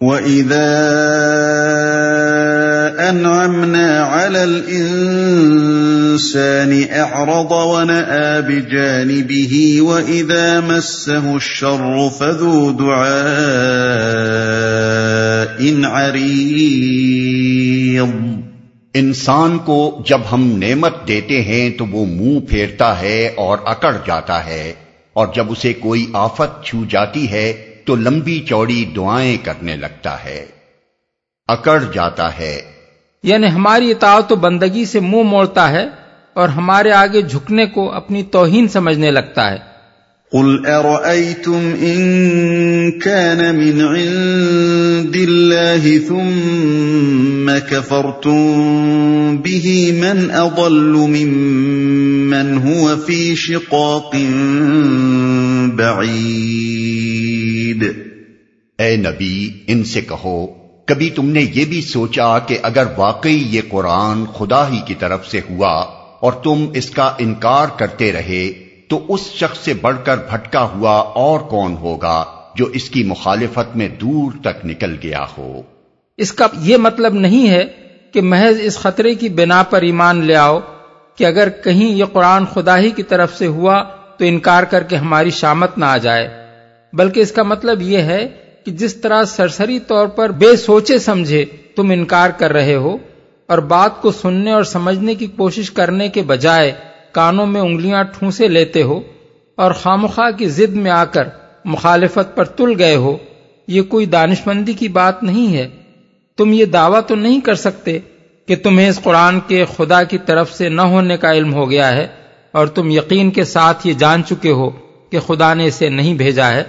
وَإِذَا 0.02 0.68
انعمنا 2.88 4.06
على 4.06 4.44
الانسان 4.44 4.86
اعرض 6.92 7.52
ونأى 7.52 8.42
بجانبه 8.42 9.82
واذا 9.82 10.60
مسه 10.60 11.36
الشر 11.36 12.10
فذو 12.10 12.72
دعاء 12.72 13.02
عريض 15.86 16.72
انسان 18.94 19.58
کو 19.58 20.04
جب 20.06 20.22
ہم 20.32 20.60
نعمت 20.60 20.94
دیتے 21.08 21.42
ہیں 21.42 21.70
تو 21.70 21.86
وہ 21.86 22.06
منہ 22.06 22.40
پھیرتا 22.50 23.02
ہے 23.02 23.32
اور 23.36 23.58
اکڑ 23.66 23.96
جاتا 24.06 24.46
ہے 24.46 24.74
اور 25.14 25.28
جب 25.36 25.52
اسے 25.52 25.74
کوئی 25.74 26.06
آفت 26.14 26.66
چھو 26.66 26.86
جاتی 26.90 27.32
ہے 27.32 27.66
تو 27.86 27.96
لمبی 27.96 28.40
چوڑی 28.50 28.86
دعائیں 28.96 29.38
کرنے 29.44 29.76
لگتا 29.76 30.24
ہے۔ 30.26 30.46
اکڑ 31.52 31.84
جاتا 31.94 32.38
ہے۔ 32.38 32.62
یعنی 33.24 33.48
ہماری 33.48 33.92
اطاعت 33.92 34.32
و 34.32 34.36
بندگی 34.36 34.86
سے 34.86 35.00
منہ 35.00 35.24
موڑتا 35.24 35.72
ہے 35.72 35.88
اور 36.34 36.50
ہمارے 36.50 36.92
آگے 36.92 37.22
جھکنے 37.22 37.66
کو 37.66 37.92
اپنی 37.92 38.24
توہین 38.24 38.68
سمجھنے 38.68 39.12
لگتا 39.12 39.52
ہے۔ 39.52 39.72
قل 40.32 40.66
ارأيتم 40.66 41.74
ان 41.80 43.00
كان 43.00 43.38
من 43.38 43.82
عند 43.82 45.16
الله 45.16 46.08
ثم 46.08 47.52
كفرتم 47.70 49.38
به 49.38 49.90
من 49.94 50.32
اضل 50.32 50.82
ممن 50.82 52.68
هو 52.68 52.96
في 53.06 53.36
شقاق 53.36 54.16
بعيد 55.76 57.84
اے 58.78 58.96
نبی 58.96 59.50
ان 59.68 59.84
سے 59.84 60.02
کہو 60.02 60.61
کبھی 60.92 61.10
تم 61.10 61.30
نے 61.30 61.42
یہ 61.42 61.66
بھی 61.66 61.82
سوچا 61.82 62.40
کہ 62.40 62.58
اگر 62.62 62.84
واقعی 62.98 63.44
یہ 63.46 63.62
قرآن 63.70 64.26
خدا 64.26 64.68
ہی 64.68 64.80
کی 64.86 64.94
طرف 64.94 65.28
سے 65.28 65.40
ہوا 65.50 65.72
اور 66.20 66.34
تم 66.34 66.66
اس 66.74 66.90
کا 66.90 67.12
انکار 67.18 67.68
کرتے 67.78 68.12
رہے، 68.12 68.52
تو 68.88 69.06
اس 69.10 69.20
شخص 69.32 69.58
سے 69.58 69.74
بڑھ 69.74 69.98
کر 70.04 70.18
بھٹکا 70.18 70.64
ہوا 70.64 70.92
اور 70.92 71.40
کون 71.40 71.78
ہوگا 71.78 72.26
جو 72.56 72.66
اس 72.66 72.90
کی 72.90 73.04
مخالفت 73.04 73.76
میں 73.76 73.88
دور 73.88 74.32
تک 74.42 74.66
نکل 74.66 74.96
گیا 75.04 75.26
ہو؟ 75.38 75.62
اس 76.18 76.34
کا 76.34 76.48
یہ 76.60 76.78
مطلب 76.78 77.14
نہیں 77.14 77.50
ہے 77.50 77.64
کہ 78.14 78.22
محض 78.22 78.60
اس 78.62 78.80
خطرے 78.80 79.16
کی 79.16 79.30
بنا 79.30 79.64
پر 79.64 79.82
ایمان 79.82 80.26
لے 80.26 80.36
آؤ 80.36 80.60
کہ 81.16 81.26
اگر 81.26 81.50
کہیں 81.50 81.90
یہ 81.92 82.06
قرآن 82.06 82.46
خدا 82.46 82.78
ہی 82.78 82.90
کی 82.90 83.04
طرف 83.04 83.38
سے 83.38 83.48
ہوا 83.48 83.84
تو 84.18 84.26
انکار 84.26 84.64
کر 84.64 84.84
کے 84.84 84.96
ہماری 84.96 85.30
شامت 85.30 85.78
نہ 85.78 85.86
آ 85.86 85.98
جائے۔ 85.98 86.30
بلکہ 86.94 87.20
اس 87.20 87.32
کا 87.32 87.44
مطلب 87.44 87.82
یہ 87.82 87.98
ہے 87.98 88.28
کہ 88.66 88.72
جس 88.72 88.96
طرح 88.96 89.24
سرسری 89.24 89.80
طور 89.80 90.08
پر 90.08 90.30
بے 90.30 90.56
سوچے 90.56 91.00
سمجھے 91.00 91.46
تم 91.76 91.92
انکار 91.92 92.30
کر 92.30 92.54
رہے 92.54 92.76
ہو 92.76 92.98
اور 93.48 93.58
بات 93.58 94.02
کو 94.02 94.12
سننے 94.12 94.52
اور 94.52 94.64
سمجھنے 94.64 95.16
کی 95.16 95.28
کوشش 95.28 95.72
کرنے 95.72 96.10
کے 96.10 96.22
بجائے 96.22 96.72
کانوں 97.12 97.46
میں 97.46 97.62
انگلیاں 97.62 98.04
ٹھونسے 98.04 98.48
لیتے 98.48 98.84
ہو 98.84 99.02
اور 99.56 99.72
خامخواہ 99.72 100.32
کی 100.32 100.50
زد 100.50 100.76
میں 100.76 100.92
آ 100.92 101.06
کر 101.06 101.28
مخالفت 101.66 102.36
پر 102.36 102.44
تل 102.44 102.74
گئے 102.78 102.96
ہو، 102.96 103.18
یہ 103.68 103.82
کوئی 103.82 104.06
دانش 104.06 104.48
مندی 104.48 104.74
کی 104.74 104.88
بات 104.88 105.24
نہیں 105.24 105.56
ہے۔ 105.58 105.68
تم 106.38 106.54
یہ 106.54 106.66
دعویٰ 106.66 107.02
تو 107.08 107.16
نہیں 107.16 107.42
کر 107.42 107.56
سکتے 107.56 108.00
کہ 108.48 108.56
تمہیں 108.56 108.90
اس 108.90 109.00
قرآن 109.04 109.40
کے 109.40 109.66
خدا 109.78 110.04
کی 110.04 110.18
طرف 110.26 110.54
سے 110.54 110.70
نہ 110.70 110.82
ہونے 110.82 111.18
کا 111.18 111.34
علم 111.34 111.54
ہو 111.54 111.70
گیا 111.70 111.96
ہے 111.96 112.08
اور 112.52 112.68
تم 112.68 112.90
یقین 112.90 113.32
کے 113.32 113.44
ساتھ 113.44 113.88
یہ 113.88 113.94
جان 113.94 114.24
چکے 114.24 114.52
ہو 114.52 114.70
کہ 115.10 115.20
خدا 115.20 115.54
نے 115.54 115.66
اسے 115.66 115.90
نہیں 115.90 116.14
بھیجا 116.14 116.52
ہے۔ 116.52 116.64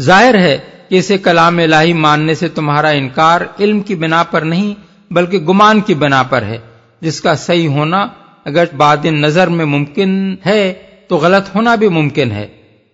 ظاہر 0.00 0.38
ہے 0.38 0.58
کہ 0.88 0.98
اسے 0.98 1.18
کلام 1.18 1.58
الہی 1.58 1.92
ماننے 1.92 2.34
سے 2.34 2.48
تمہارا 2.48 2.88
انکار 2.88 3.40
علم 3.60 3.80
کی 3.80 3.94
بنا 3.94 4.22
پر 4.22 4.42
نہیں 4.42 4.74
بلکہ 5.10 5.38
گمان 5.38 5.80
کی 5.80 5.94
بنا 5.94 6.22
پر 6.22 6.42
ہے، 6.42 6.58
جس 7.00 7.20
کا 7.20 7.34
صحیح 7.34 7.68
ہونا 7.68 8.06
اگر 8.44 8.64
بعد 8.76 9.04
نظر 9.04 9.48
میں 9.48 9.64
ممکن 9.64 10.34
ہے 10.46 10.74
تو 11.08 11.16
غلط 11.16 11.54
ہونا 11.54 11.74
بھی 11.74 11.88
ممکن 11.88 12.30
ہے۔ 12.32 12.46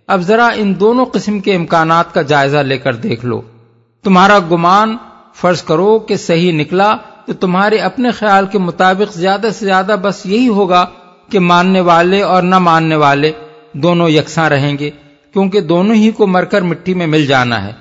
اب 0.06 0.20
ذرا 0.20 0.48
ان 0.54 0.80
دونوں 0.80 1.04
قسم 1.04 1.40
کے 1.40 1.54
امکانات 1.54 2.14
کا 2.14 2.22
جائزہ 2.22 2.56
لے 2.56 2.78
کر 2.78 2.94
دیکھ 2.94 3.24
لو۔ 3.24 3.40
تمہارا 4.04 4.38
گمان 4.50 4.96
فرض 5.34 5.62
کرو 5.62 5.98
کہ 5.98 6.16
صحیح 6.16 6.52
نکلا 6.52 6.96
تو 7.26 7.32
تمہارے 7.32 7.76
اپنے 7.76 8.10
خیال 8.10 8.46
کے 8.46 8.58
مطابق 8.58 9.14
زیادہ 9.14 9.48
سے 9.58 9.64
زیادہ 9.64 9.96
بس 10.02 10.26
یہی 10.26 10.48
ہوگا 10.48 10.86
کہ 11.30 11.38
ماننے 11.40 11.80
والے 11.80 12.22
اور 12.22 12.42
نہ 12.42 12.58
ماننے 12.58 12.96
والے 12.96 13.32
دونوں 13.72 14.08
یکساں 14.08 14.50
رہیں 14.50 14.78
گے۔ 14.78 14.90
کیونکہ 15.32 15.60
دونوں 15.60 15.94
ہی 15.94 16.10
کو 16.10 16.26
مر 16.26 16.44
کر 16.44 16.62
مٹی 16.62 16.94
میں 16.94 17.06
مل 17.06 17.26
جانا 17.26 17.64
ہے 17.64 17.72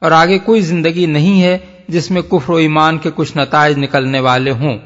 اور 0.00 0.10
آگے 0.10 0.38
کوئی 0.38 0.60
زندگی 0.60 1.06
نہیں 1.06 1.42
ہے 1.42 1.58
جس 1.88 2.10
میں 2.10 2.22
کفر 2.22 2.50
و 2.50 2.56
ایمان 2.56 2.98
کے 2.98 3.10
کچھ 3.14 3.36
نتائج 3.36 3.78
نکلنے 3.78 4.20
والے 4.20 4.50
ہوں۔ 4.50 4.78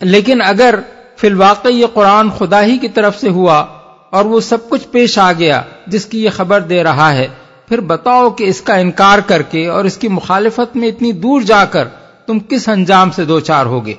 لیکن 0.00 0.42
اگر 0.42 0.74
فی 1.16 1.26
الواقع 1.26 1.68
یہ 1.68 1.86
قرآن 1.94 2.30
خدا 2.30 2.64
ہی 2.64 2.78
کی 2.78 2.88
طرف 2.88 3.20
سے 3.20 3.28
ہوا 3.28 3.66
اور 4.10 4.24
وہ 4.24 4.40
سب 4.40 4.68
کچھ 4.68 4.88
پیش 4.88 5.18
آ 5.18 5.32
گیا 5.32 5.62
جس 5.86 6.06
کی 6.06 6.24
یہ 6.24 6.30
خبر 6.30 6.60
دے 6.60 6.84
رہا 6.84 7.14
ہے، 7.14 7.28
پھر 7.68 7.80
بتاؤ 7.80 8.30
کہ 8.30 8.44
اس 8.44 8.60
کا 8.60 8.74
انکار 8.74 9.18
کر 9.18 9.42
کے 9.42 9.66
اور 9.66 9.84
اس 9.84 9.96
کی 9.96 10.08
مخالفت 10.08 10.76
میں 10.76 10.88
اتنی 10.88 11.12
دور 11.12 11.40
جا 11.40 11.64
کر 11.64 11.88
تم 12.26 12.38
کس 12.38 12.68
انجام 12.68 13.10
سے 13.10 13.24
دو 13.24 13.40
چار 13.40 13.66
ہوگے؟ 13.66 13.94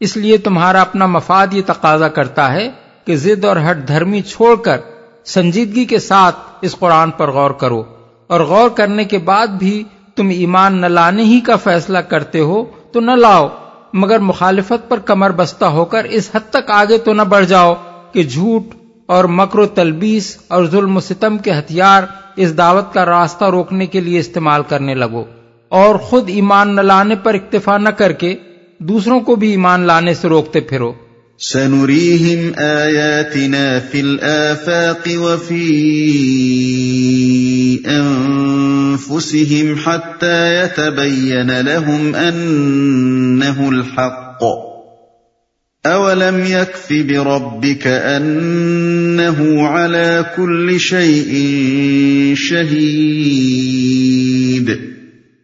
اس 0.00 0.16
لیے 0.16 0.36
تمہارا 0.36 0.80
اپنا 0.80 1.06
مفاد 1.06 1.46
یہ 1.52 1.62
تقاضا 1.66 2.08
کرتا 2.08 2.52
ہے 2.52 2.70
کہ 3.04 3.16
ضد 3.16 3.44
اور 3.44 3.56
ہٹ 3.70 3.88
دھرمی 3.88 4.22
چھوڑ 4.22 4.56
کر 4.56 4.78
سنجیدگی 5.24 5.84
کے 5.84 5.98
ساتھ 5.98 6.36
اس 6.60 6.76
قرآن 6.78 7.10
پر 7.10 7.30
غور 7.30 7.50
کرو 7.50 7.82
اور 8.26 8.40
غور 8.40 8.70
کرنے 8.70 9.04
کے 9.04 9.18
بعد 9.18 9.46
بھی 9.46 9.82
تم 10.16 10.28
ایمان 10.28 10.80
نہ 10.80 10.86
لانے 10.86 11.24
ہی 11.24 11.40
کا 11.40 11.56
فیصلہ 11.56 11.98
کرتے 11.98 12.40
ہو 12.40 12.64
تو 12.92 13.00
نہ 13.00 13.10
لاؤ، 13.10 13.48
مگر 13.92 14.18
مخالفت 14.18 14.88
پر 14.88 14.98
کمر 14.98 15.30
بستہ 15.30 15.64
ہو 15.64 15.84
کر 15.84 16.04
اس 16.04 16.30
حد 16.34 16.50
تک 16.50 16.70
آگے 16.70 16.98
تو 16.98 17.12
نہ 17.12 17.22
بڑھ 17.22 17.44
جاؤ 17.44 17.74
کہ 18.12 18.22
جھوٹ 18.22 18.62
اور 19.06 19.24
مکر 19.24 19.58
و 19.58 19.66
تلبیس 19.66 20.36
اور 20.48 20.64
ظلم 20.64 20.96
و 20.96 21.00
ستم 21.00 21.38
کے 21.38 21.52
ہتھیار 21.52 22.02
اس 22.36 22.56
دعوت 22.58 22.94
کا 22.94 23.04
راستہ 23.04 23.44
روکنے 23.44 23.86
کے 23.86 24.00
لیے 24.00 24.18
استعمال 24.18 24.62
کرنے 24.68 24.94
لگو۔ 24.94 25.24
اور 25.68 25.94
خود 25.94 26.30
ایمان 26.30 26.76
نہ 26.76 26.80
لانے 26.80 27.14
پر 27.14 27.34
اکتفا 27.34 27.78
نہ 27.78 27.88
کر 27.88 28.12
کے 28.12 28.34
دوسروں 28.78 29.20
کو 29.20 29.36
بھی 29.36 29.50
ایمان 29.50 29.80
لانے 29.80 30.14
سے 30.14 30.28
روکتے 30.28 30.60
پھرو۔ 30.60 30.92
سنريهم 31.38 32.52
آياتنا 32.58 33.78
في 33.78 34.00
الآفاق 34.00 35.08
وفي 35.16 35.80
أنفسهم 37.86 39.76
حتى 39.84 40.54
يتبين 40.54 41.50
لهم 41.50 42.14
أنه 42.14 43.68
الحق. 43.68 44.44
أولم 45.86 46.46
يكف 46.46 46.92
بربك 46.92 47.86
أنه 47.86 49.66
على 49.66 50.22
كل 50.36 50.78
شيء 50.78 51.54
شهيد؟ 52.34 54.70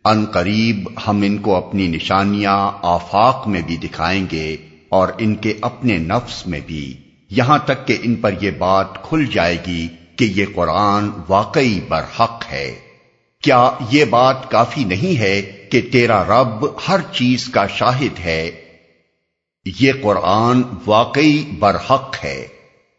ان 0.04 0.24
قریب 0.24 0.88
ہم 1.06 1.22
ان 1.22 1.38
کو 1.38 1.54
اپنی 1.54 1.86
نشانیاں، 1.86 2.70
آفاق 2.82 3.48
میں 3.48 3.62
بھی 3.66 3.76
دکھائیں 3.76 4.26
گے۔ 4.32 4.56
اور 4.90 5.08
ان 5.18 5.34
کے 5.34 5.54
اپنے 5.60 5.98
نفس 5.98 6.46
میں 6.46 6.60
بھی۔ 6.66 6.94
یہاں 7.30 7.58
تک 7.58 7.86
کہ 7.86 7.96
ان 8.02 8.14
پر 8.14 8.34
یہ 8.40 8.50
بات 8.50 9.02
کھل 9.02 9.24
جائے 9.32 9.56
گی 9.66 9.88
کہ 10.16 10.24
یہ 10.24 10.44
قرآن 10.54 11.10
واقعی 11.28 11.80
برحق 11.88 12.44
ہے۔ 12.52 12.74
کیا 13.42 13.70
یہ 13.90 14.04
بات 14.04 14.50
کافی 14.50 14.84
نہیں 14.84 15.18
ہے 15.18 15.42
کہ 15.70 15.80
تیرا 15.92 16.24
رب 16.24 16.66
ہر 16.88 16.96
چیز 17.12 17.48
کا 17.48 17.66
شاہد 17.66 18.20
ہے؟ 18.24 18.50
یہ 19.80 19.92
قرآن 20.02 20.62
واقعی 20.86 21.44
برحق 21.58 22.16
ہے۔ 22.24 22.46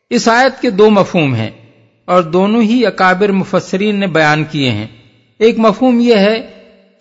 اس 0.10 0.28
آیت 0.28 0.62
کے 0.62 0.70
دو 0.70 0.90
مفہوم 0.90 1.36
ہیں 1.36 1.52
اور 2.06 2.24
دونوں 2.24 2.62
ہی 2.62 2.86
اکابر 2.86 3.32
مفسرین 3.32 4.00
نے 4.00 4.08
بیان 4.08 4.44
کیے 4.52 4.72
ہیں۔ 4.72 4.88
ایک 5.40 5.60
مفہوم 5.60 6.00
یہ 6.00 6.16
ہے 6.16 6.52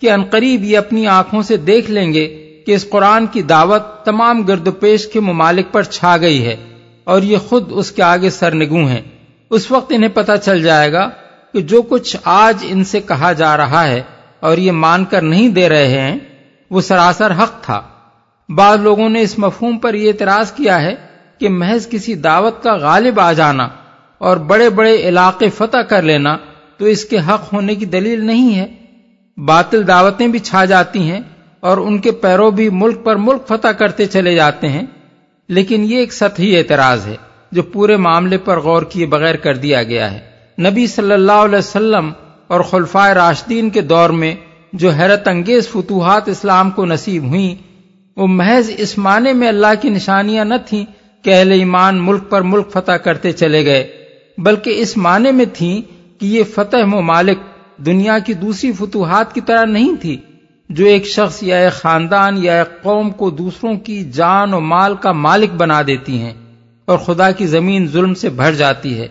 کہ 0.01 0.11
انقریب 0.11 0.65
یہ 0.65 0.79
اپنی 0.79 1.07
آنکھوں 1.07 1.43
سے 1.43 1.57
دیکھ 1.57 1.91
لیں 1.91 2.13
گے 2.13 2.40
کہ 2.67 2.75
اس 2.75 2.91
قرآن 2.91 3.27
کی 3.27 3.43
دعوت 3.43 4.05
تمام 4.05 4.43
گرد 4.43 4.69
پیش 4.81 5.07
کے 5.07 5.21
ممالک 5.21 5.73
پر 5.73 5.83
چھا 5.83 6.17
گئی 6.21 6.47
ہے 6.47 6.57
اور 7.05 7.23
یہ 7.23 7.39
خود 7.39 7.69
اس 7.71 7.93
کے 7.93 8.03
آگے 8.03 8.31
سرنگو 8.31 8.87
ہیں۔ 8.87 9.01
اس 9.51 9.71
وقت 9.71 9.93
انہیں 9.97 10.11
پتہ 10.15 10.33
چل 10.45 10.63
جائے 10.63 10.93
گا 10.93 11.11
کہ 11.53 11.61
جو 11.61 11.83
کچھ 11.83 12.17
آج 12.25 12.65
ان 12.69 12.85
سے 12.85 13.01
کہا 13.01 13.33
جا 13.33 13.57
رہا 13.57 13.87
ہے 13.87 14.03
اور 14.41 14.59
یہ 14.59 14.73
مان 14.73 15.05
کر 15.05 15.23
نہیں 15.23 15.49
دے 15.49 15.69
رہے 15.69 15.89
ہیں، 15.89 16.19
وہ 16.71 16.81
سراسر 16.81 17.31
حق 17.31 17.63
تھا۔ 17.63 17.83
بعض 18.49 18.81
لوگوں 18.81 19.09
نے 19.09 19.21
اس 19.21 19.39
مفہوم 19.39 19.79
پر 19.79 19.95
یہ 19.95 20.09
اعتراض 20.09 20.53
کیا 20.53 20.83
ہے 20.83 20.95
کہ 21.39 21.49
محض 21.49 21.89
کسی 21.89 22.15
دعوت 22.15 22.63
کا 22.63 22.77
غالب 22.77 23.21
آ 23.21 23.33
جانا 23.33 23.69
اور 24.19 24.37
بڑے 24.37 24.71
بڑے 24.71 24.97
علاقے 24.97 25.49
فتح 25.51 25.79
کر 25.79 26.03
لینا 26.03 26.37
تو 26.77 26.85
اس 26.85 27.05
کے 27.05 27.19
حق 27.19 27.53
ہونے 27.53 27.75
کی 27.75 27.85
دلیل 27.85 28.25
نہیں 28.25 28.55
ہے۔ 28.55 28.67
باطل 29.37 29.87
دعوتیں 29.87 30.29
بھی 30.29 30.39
چھا 30.39 30.65
جاتی 30.65 31.11
ہیں 31.11 31.21
اور 31.61 31.79
ان 31.79 31.99
کے 31.99 32.13
پیرو 32.13 32.51
بھی 32.51 32.69
ملک 32.69 33.05
پر 33.05 33.17
ملک 33.17 33.47
فتح 33.49 33.69
کرتے 33.69 34.07
چلے 34.07 34.35
جاتے 34.35 34.69
ہیں۔ 34.69 34.87
لیکن 35.49 35.85
یہ 35.85 35.97
ایک 35.97 36.13
سطحی 36.13 36.57
اعتراض 36.57 37.07
ہے 37.07 37.17
جو 37.53 37.63
پورے 37.63 37.97
معاملے 37.97 38.39
پر 38.39 38.61
غور 38.61 38.83
کیے 38.83 39.07
بغیر 39.07 39.35
کر 39.35 39.57
دیا 39.57 39.83
گیا 39.83 40.13
ہے۔ 40.13 40.21
نبی 40.59 40.87
صلی 40.87 41.13
اللہ 41.13 41.33
علیہ 41.33 41.59
وسلم 41.59 42.11
اور 42.47 42.61
خلفائے 42.61 43.15
راشدین 43.15 43.71
کے 43.71 43.81
دور 43.81 44.11
میں 44.11 44.35
جو 44.73 44.91
حیرت 44.91 45.29
انگیز 45.29 45.69
فتوحات 45.69 46.29
اسلام 46.29 46.71
کو 46.71 46.87
نصیب 46.87 47.25
ہوئیں، 47.25 47.55
وہ 48.17 48.27
محض 48.27 48.71
اس 48.77 48.99
معنی 48.99 49.33
میں 49.33 49.49
اللہ 49.49 49.83
کی 49.83 49.89
نشانیاں 49.89 50.45
نہ 50.45 50.55
تھیں 50.67 50.85
کہ 51.23 51.35
اہل 51.35 51.53
ایمان 51.53 52.05
ملک 52.05 52.31
پر 52.31 52.41
ملک 52.41 52.71
فتح 52.71 52.93
کرتے 52.93 53.33
چلے 53.33 53.65
گئے، 53.65 53.89
بلکہ 54.39 54.71
اس 54.77 54.97
معنی 54.97 55.33
میں 55.33 55.45
تھیں 55.53 55.83
کہ 56.21 56.27
یہ 56.27 56.43
فتح 56.55 56.85
ممالک 56.85 57.39
دنیا 57.87 58.19
کی 58.19 58.33
دوسری 58.33 58.73
فتوحات 58.73 59.35
کی 59.35 59.41
طرح 59.41 59.65
نہیں 59.65 59.95
تھی۔ 60.01 60.17
جو 60.71 60.87
ایک 60.87 61.07
شخص 61.07 61.43
یا 61.43 61.57
ایک 61.57 61.73
خاندان 61.73 62.45
یا 62.45 62.59
ایک 62.59 62.83
قوم 62.83 63.11
کو 63.11 63.31
دوسروں 63.31 63.77
کی 63.77 64.05
جان 64.05 64.55
و 64.55 64.61
مال 64.61 64.95
کا 64.97 65.13
مالک 65.13 65.51
بنا 65.51 65.83
دیتی 65.87 66.19
ہیں 66.19 66.33
اور 66.85 66.99
خدا 66.99 67.31
کی 67.31 67.47
زمین 67.47 67.87
ظلم 67.87 68.15
سے 68.15 68.29
بھر 68.29 68.55
جاتی 68.55 68.99
ہے۔ 68.99 69.07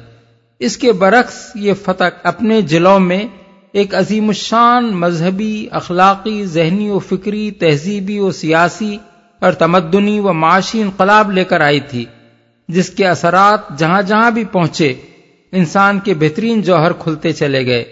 اس 0.60 0.78
کے 0.78 0.92
برعکس 0.92 1.52
یہ 1.56 1.74
فتح 1.74 2.04
اپنے 2.24 2.62
جلوں 2.62 3.00
میں 3.00 3.28
ایک 3.72 3.96
عظیم 3.96 4.28
الشان 4.28 4.86
مذہبی، 4.86 5.68
اخلاقی، 5.72 6.46
ذہنی 6.46 6.90
و 6.90 7.00
فکری، 7.00 7.52
تہذیبی 7.52 8.20
و 8.20 8.32
سیاسی 8.32 8.98
اور 9.40 9.52
تمدنی 9.52 10.20
و 10.20 10.34
معاشی 10.34 10.82
انقلاب 10.82 11.32
لے 11.32 11.44
کر 11.44 11.62
آئی 11.62 11.80
تھی، 11.80 12.06
جس 12.68 12.90
کے 12.90 13.08
اثرات 13.08 13.80
جہاں 13.80 14.02
جہاں 14.02 14.32
بھی 14.32 14.44
پہنچے 14.44 14.94
انسان 15.52 16.00
کے 16.00 16.14
بہترین 16.14 16.62
جوہر 16.62 16.94
کھلتے 16.94 17.34
چلے 17.34 17.66
گئے 17.66 17.84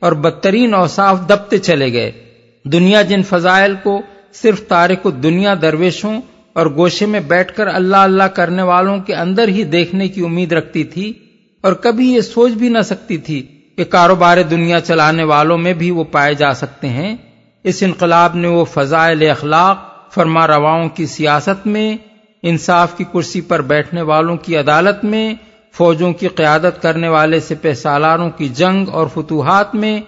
اور 0.00 0.12
بدترین 0.12 0.74
اوصاف 0.74 1.28
دبتے 1.28 1.58
چلے 1.58 1.92
گئے۔ 1.92 2.23
دنیا 2.64 3.02
جن 3.02 3.22
فضائل 3.22 3.74
کو 3.82 4.02
صرف 4.32 4.66
تارک 4.68 5.06
دنیا 5.22 5.54
درویشوں 5.62 6.20
اور 6.52 6.66
گوشے 6.66 7.06
میں 7.06 7.20
بیٹھ 7.20 7.52
کر 7.54 7.66
اللہ 7.66 7.96
اللہ 7.96 8.22
کرنے 8.22 8.62
والوں 8.62 8.98
کے 8.98 9.14
اندر 9.14 9.48
ہی 9.48 9.64
دیکھنے 9.64 10.08
کی 10.08 10.20
امید 10.20 10.52
رکھتی 10.52 10.84
تھی 10.84 11.12
اور 11.60 11.72
کبھی 11.72 12.12
یہ 12.12 12.20
سوچ 12.20 12.52
بھی 12.52 12.68
نہ 12.68 12.78
سکتی 12.84 13.16
تھی 13.16 13.46
کہ 13.76 13.84
کاروبار 13.84 14.42
دنیا 14.50 14.80
چلانے 14.80 15.24
والوں 15.24 15.58
میں 15.58 15.72
بھی 15.72 15.90
وہ 15.90 16.04
پائے 16.04 16.34
جا 16.34 16.54
سکتے 16.54 16.88
ہیں۔ 16.88 17.16
اس 17.64 17.82
انقلاب 17.82 18.36
نے 18.36 18.48
وہ 18.48 18.64
فضائل 18.64 19.30
اخلاق، 19.30 20.10
فرما 20.14 20.46
رواؤں 20.46 20.88
کی 20.88 21.06
سیاست 21.06 21.66
میں، 21.66 21.96
انصاف 22.42 22.96
کی 22.96 23.04
کرسی 23.12 23.40
پر 23.40 23.62
بیٹھنے 23.62 24.02
والوں 24.02 24.36
کی 24.36 24.56
عدالت 24.56 25.04
میں، 25.04 25.34
فوجوں 25.72 26.12
کی 26.12 26.28
قیادت 26.28 26.82
کرنے 26.82 27.08
والے 27.08 27.40
سپہ 27.40 27.72
سالاروں 27.72 28.30
کی 28.30 28.48
جنگ 28.48 28.88
اور 28.88 29.06
فتوحات 29.14 29.74
میں 29.74 30.00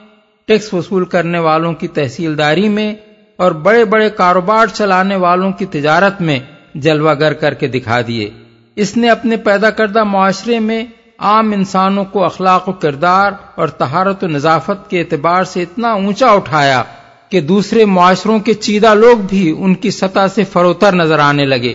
ٹیکس 0.46 0.74
وصول 0.74 1.04
کرنے 1.04 1.38
والوں 1.38 1.72
کی 1.72 1.88
تحصیلداری 1.88 2.68
میں 2.68 2.94
اور 3.36 3.52
بڑے 3.52 3.84
بڑے 3.84 4.10
کاروبار 4.10 4.66
چلانے 4.66 5.16
والوں 5.16 5.52
کی 5.52 5.66
تجارت 5.66 6.20
میں 6.20 6.38
جلوہ 6.74 7.14
گر 7.20 7.32
کر 7.32 7.54
کے 7.54 7.66
دکھا 7.66 8.00
دیے۔ 8.06 8.30
اس 8.76 8.96
نے 8.96 9.10
اپنے 9.10 9.36
پیدا 9.36 9.70
کردہ 9.70 10.04
معاشرے 10.04 10.58
میں 10.58 10.84
عام 11.18 11.52
انسانوں 11.52 12.04
کو 12.04 12.24
اخلاق 12.24 12.68
و 12.68 12.72
کردار 12.72 13.32
اور 13.54 13.68
تہارت 13.68 14.24
و 14.24 14.26
نظافت 14.26 14.90
کے 14.90 15.00
اعتبار 15.00 15.44
سے 15.44 15.62
اتنا 15.62 15.92
اونچا 15.92 16.30
اٹھایا 16.30 16.82
کہ 17.28 17.40
دوسرے 17.40 17.84
معاشروں 17.84 18.38
کے 18.38 18.54
چیدہ 18.54 18.94
لوگ 18.94 19.16
بھی 19.16 19.54
ان 19.58 19.74
کی 19.74 19.90
سطح 19.90 20.26
سے 20.34 20.44
فروتر 20.44 20.92
نظر 20.92 21.18
آنے 21.18 21.44
لگے۔ 21.44 21.74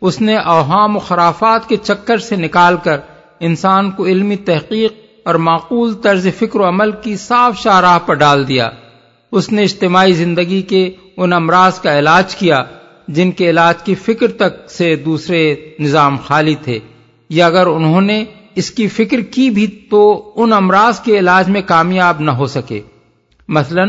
اس 0.00 0.20
نے 0.20 0.36
اوہام 0.36 0.96
و 0.96 0.98
خرافات 0.98 1.68
کے 1.68 1.76
چکر 1.76 2.16
سے 2.16 2.36
نکال 2.36 2.76
کر 2.82 2.96
انسان 3.40 3.90
کو 3.90 4.06
علمی 4.06 4.36
تحقیق 4.36 5.05
اور 5.26 5.34
معقول 5.34 5.94
طرز 5.94 6.28
فکر 6.38 6.60
و 6.60 6.68
عمل 6.68 6.90
کی 6.92 7.16
صاف 7.16 7.58
شاہراہ 7.58 7.98
پر 7.98 8.14
ڈال 8.14 8.48
دیا۔ 8.48 8.70
اس 9.32 9.52
نے 9.52 9.62
اجتماعی 9.62 10.12
زندگی 10.12 10.62
کے 10.62 10.90
ان 11.16 11.32
امراض 11.32 11.78
کا 11.78 11.98
علاج 11.98 12.36
کیا 12.36 12.64
جن 13.08 13.30
کے 13.30 13.50
علاج 13.50 13.82
کی 13.82 13.94
فکر 13.94 14.30
تک 14.30 14.70
سے 14.70 14.96
دوسرے 14.96 15.54
نظام 15.78 16.16
خالی 16.24 16.54
تھے۔ 16.54 16.78
یا 17.30 17.46
اگر 17.46 17.66
انہوں 17.66 18.00
نے 18.00 18.24
اس 18.54 18.70
کی 18.70 18.88
فکر 18.88 19.20
کی 19.20 19.50
بھی 19.50 19.66
تو 19.66 20.32
ان 20.36 20.52
امراض 20.52 21.00
کے 21.00 21.18
علاج 21.18 21.48
میں 21.48 21.62
کامیاب 21.66 22.20
نہ 22.20 22.30
ہو 22.30 22.46
سکے۔ 22.46 22.80
مثلا، 23.48 23.84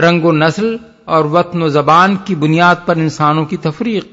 رنگ 0.00 0.22
و 0.22 0.32
نسل 0.32 0.76
اور 1.04 1.24
وطن 1.24 1.62
و 1.62 1.68
زبان 1.68 2.16
کی 2.24 2.34
بنیاد 2.34 2.74
پر 2.86 2.96
انسانوں 2.96 3.44
کی 3.44 3.56
تفریق، 3.56 4.06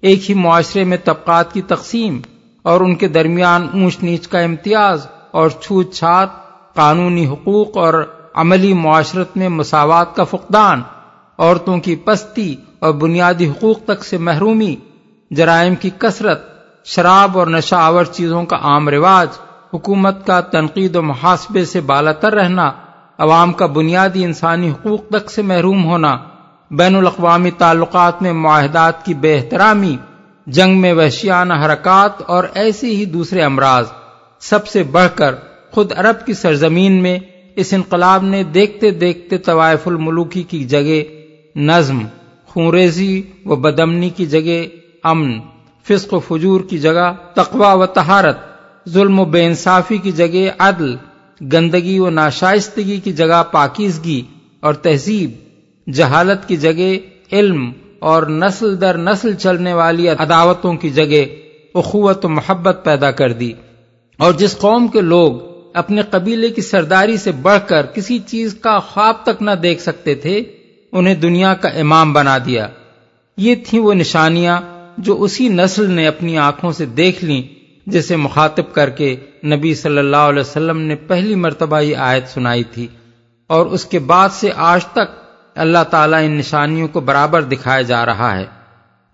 ایک 0.00 0.30
ہی 0.30 0.34
معاشرے 0.34 0.84
میں 0.84 0.98
طبقات 1.04 1.52
کی 1.52 1.62
تقسیم 1.62 2.20
اور 2.62 2.80
ان 2.80 2.94
کے 2.94 3.08
درمیان 3.08 3.66
اونچ 3.72 4.02
نیچ 4.02 4.28
کا 4.28 4.38
امتیاز۔ 4.38 5.06
اور 5.30 5.50
چھوت 5.50 5.94
چھات 5.94 6.28
قانونی 6.74 7.26
حقوق 7.26 7.76
اور 7.76 7.94
عملی 8.34 8.72
معاشرت 8.72 9.36
میں 9.36 9.48
مساوات 9.48 10.16
کا 10.16 10.24
فقدان، 10.24 10.82
عورتوں 11.38 11.78
کی 11.78 11.96
پستی 11.96 12.54
اور 12.78 12.92
بنیادی 12.92 13.48
حقوق 13.50 13.78
تک 13.84 14.04
سے 14.04 14.18
محرومی، 14.18 14.76
جرائم 15.30 15.74
کی 15.74 15.90
کثرت، 15.98 16.42
شراب 16.84 17.38
اور 17.38 17.46
نشہ 17.46 17.74
آور 17.74 18.04
چیزوں 18.04 18.44
کا 18.44 18.56
عام 18.56 18.88
رواج، 18.88 19.28
حکومت 19.74 20.26
کا 20.26 20.40
تنقید 20.40 20.96
و 20.96 21.02
محاسبے 21.02 21.64
سے 21.64 21.80
بالا 21.80 22.12
تر 22.12 22.32
رہنا، 22.32 22.70
عوام 23.18 23.52
کا 23.52 23.66
بنیادی 23.66 24.24
انسانی 24.24 24.70
حقوق 24.70 25.08
تک 25.08 25.30
سے 25.30 25.42
محروم 25.42 25.84
ہونا، 25.84 26.16
بین 26.70 26.96
الاقوامی 26.96 27.50
تعلقات 27.50 28.22
میں 28.22 28.32
معاہدات 28.32 29.04
کی 29.04 29.14
بے 29.14 29.36
احترامی، 29.36 29.96
جنگ 30.46 30.80
میں 30.80 30.92
وحشیانہ 30.92 31.54
حرکات 31.64 32.22
اور 32.26 32.44
ایسے 32.54 32.86
ہی 32.86 33.04
دوسرے 33.04 33.42
امراض۔ 33.42 33.86
سب 34.40 34.66
سے 34.66 34.82
بڑھ 34.82 35.08
کر 35.14 35.34
خود 35.70 35.92
عرب 35.96 36.26
کی 36.26 36.32
سرزمین 36.32 37.02
میں 37.02 37.18
اس 37.56 37.72
انقلاب 37.72 38.24
نے 38.24 38.42
دیکھتے 38.42 38.90
دیکھتے 38.90 39.38
طوائف 39.38 39.88
الملوکی 39.88 40.42
کی 40.42 40.64
جگہ 40.64 41.02
نظم، 41.56 42.02
خونریزی 42.46 43.22
و 43.44 43.56
بدمنی 43.56 44.10
کی 44.10 44.26
جگہ 44.26 44.64
امن، 45.04 45.38
فسق 45.86 46.14
و 46.14 46.18
فجور 46.18 46.60
کی 46.60 46.78
جگہ 46.78 47.12
تقوا 47.34 47.72
و 47.72 47.86
تہارت 47.86 48.38
ظلم 48.88 49.20
و 49.20 49.24
بے 49.24 49.44
انصافی 49.44 49.98
کی 49.98 50.12
جگہ 50.12 50.50
عدل، 50.58 50.96
گندگی 51.52 51.98
و 51.98 52.10
ناشائستگی 52.10 52.96
کی 52.96 53.12
جگہ 53.12 53.42
پاکیزگی 53.52 54.22
اور 54.60 54.74
تہذیب، 54.74 55.30
جہالت 55.92 56.48
کی 56.48 56.56
جگہ 56.56 56.96
علم 57.32 57.70
اور 57.98 58.22
نسل 58.22 58.80
در 58.80 58.96
نسل 58.96 59.34
چلنے 59.34 59.72
والی 59.72 60.08
عداوتوں 60.08 60.74
کی 60.74 60.90
جگہ 60.90 61.24
اخوت 61.74 62.24
و 62.24 62.28
محبت 62.28 62.80
پیدا 62.84 63.10
کر 63.10 63.32
دی۔ 63.32 63.52
اور 64.20 64.32
جس 64.32 64.58
قوم 64.58 64.88
کے 64.88 65.00
لوگ 65.00 65.32
اپنے 65.74 66.02
قبیلے 66.02 66.50
کی 66.50 66.62
سرداری 66.62 67.16
سے 67.16 67.32
بڑھ 67.32 67.68
کر 67.68 67.86
کسی 67.86 68.18
چیز 68.18 68.54
کا 68.54 68.78
خواب 68.78 69.14
تک 69.22 69.42
نہ 69.42 69.50
دیکھ 69.50 69.82
سکتے 69.82 70.14
تھے، 70.14 70.42
انہیں 70.92 71.14
دنیا 71.14 71.54
کا 71.54 71.68
امام 71.68 72.12
بنا 72.12 72.38
دیا۔ 72.38 72.68
یہ 73.36 73.54
تھیں 73.66 73.80
وہ 73.80 73.94
نشانیاں 73.94 74.60
جو 74.98 75.22
اسی 75.22 75.48
نسل 75.48 75.90
نے 75.90 76.06
اپنی 76.06 76.38
آنکھوں 76.38 76.72
سے 76.72 76.86
دیکھ 76.86 77.24
لیں، 77.24 77.42
جسے 77.86 78.16
مخاطب 78.16 78.72
کر 78.72 78.90
کے 78.90 79.16
نبی 79.44 79.74
صلی 79.74 79.98
اللہ 79.98 80.16
علیہ 80.16 80.40
وسلم 80.40 80.78
نے 80.78 80.96
پہلی 80.96 81.34
مرتبہ 81.34 81.80
یہ 81.80 81.96
آیت 81.96 82.28
سنائی 82.28 82.64
تھی۔ 82.64 82.86
اور 83.46 83.66
اس 83.66 83.84
کے 83.84 83.98
بعد 83.98 84.28
سے 84.32 84.50
آج 84.56 84.86
تک 84.86 85.22
اللہ 85.54 85.84
تعالیٰ 85.90 86.24
ان 86.24 86.30
نشانیوں 86.30 86.88
کو 86.88 87.00
برابر 87.00 87.42
دکھایا 87.42 87.82
جا 87.82 88.06
رہا 88.06 88.38
ہے۔ 88.38 88.44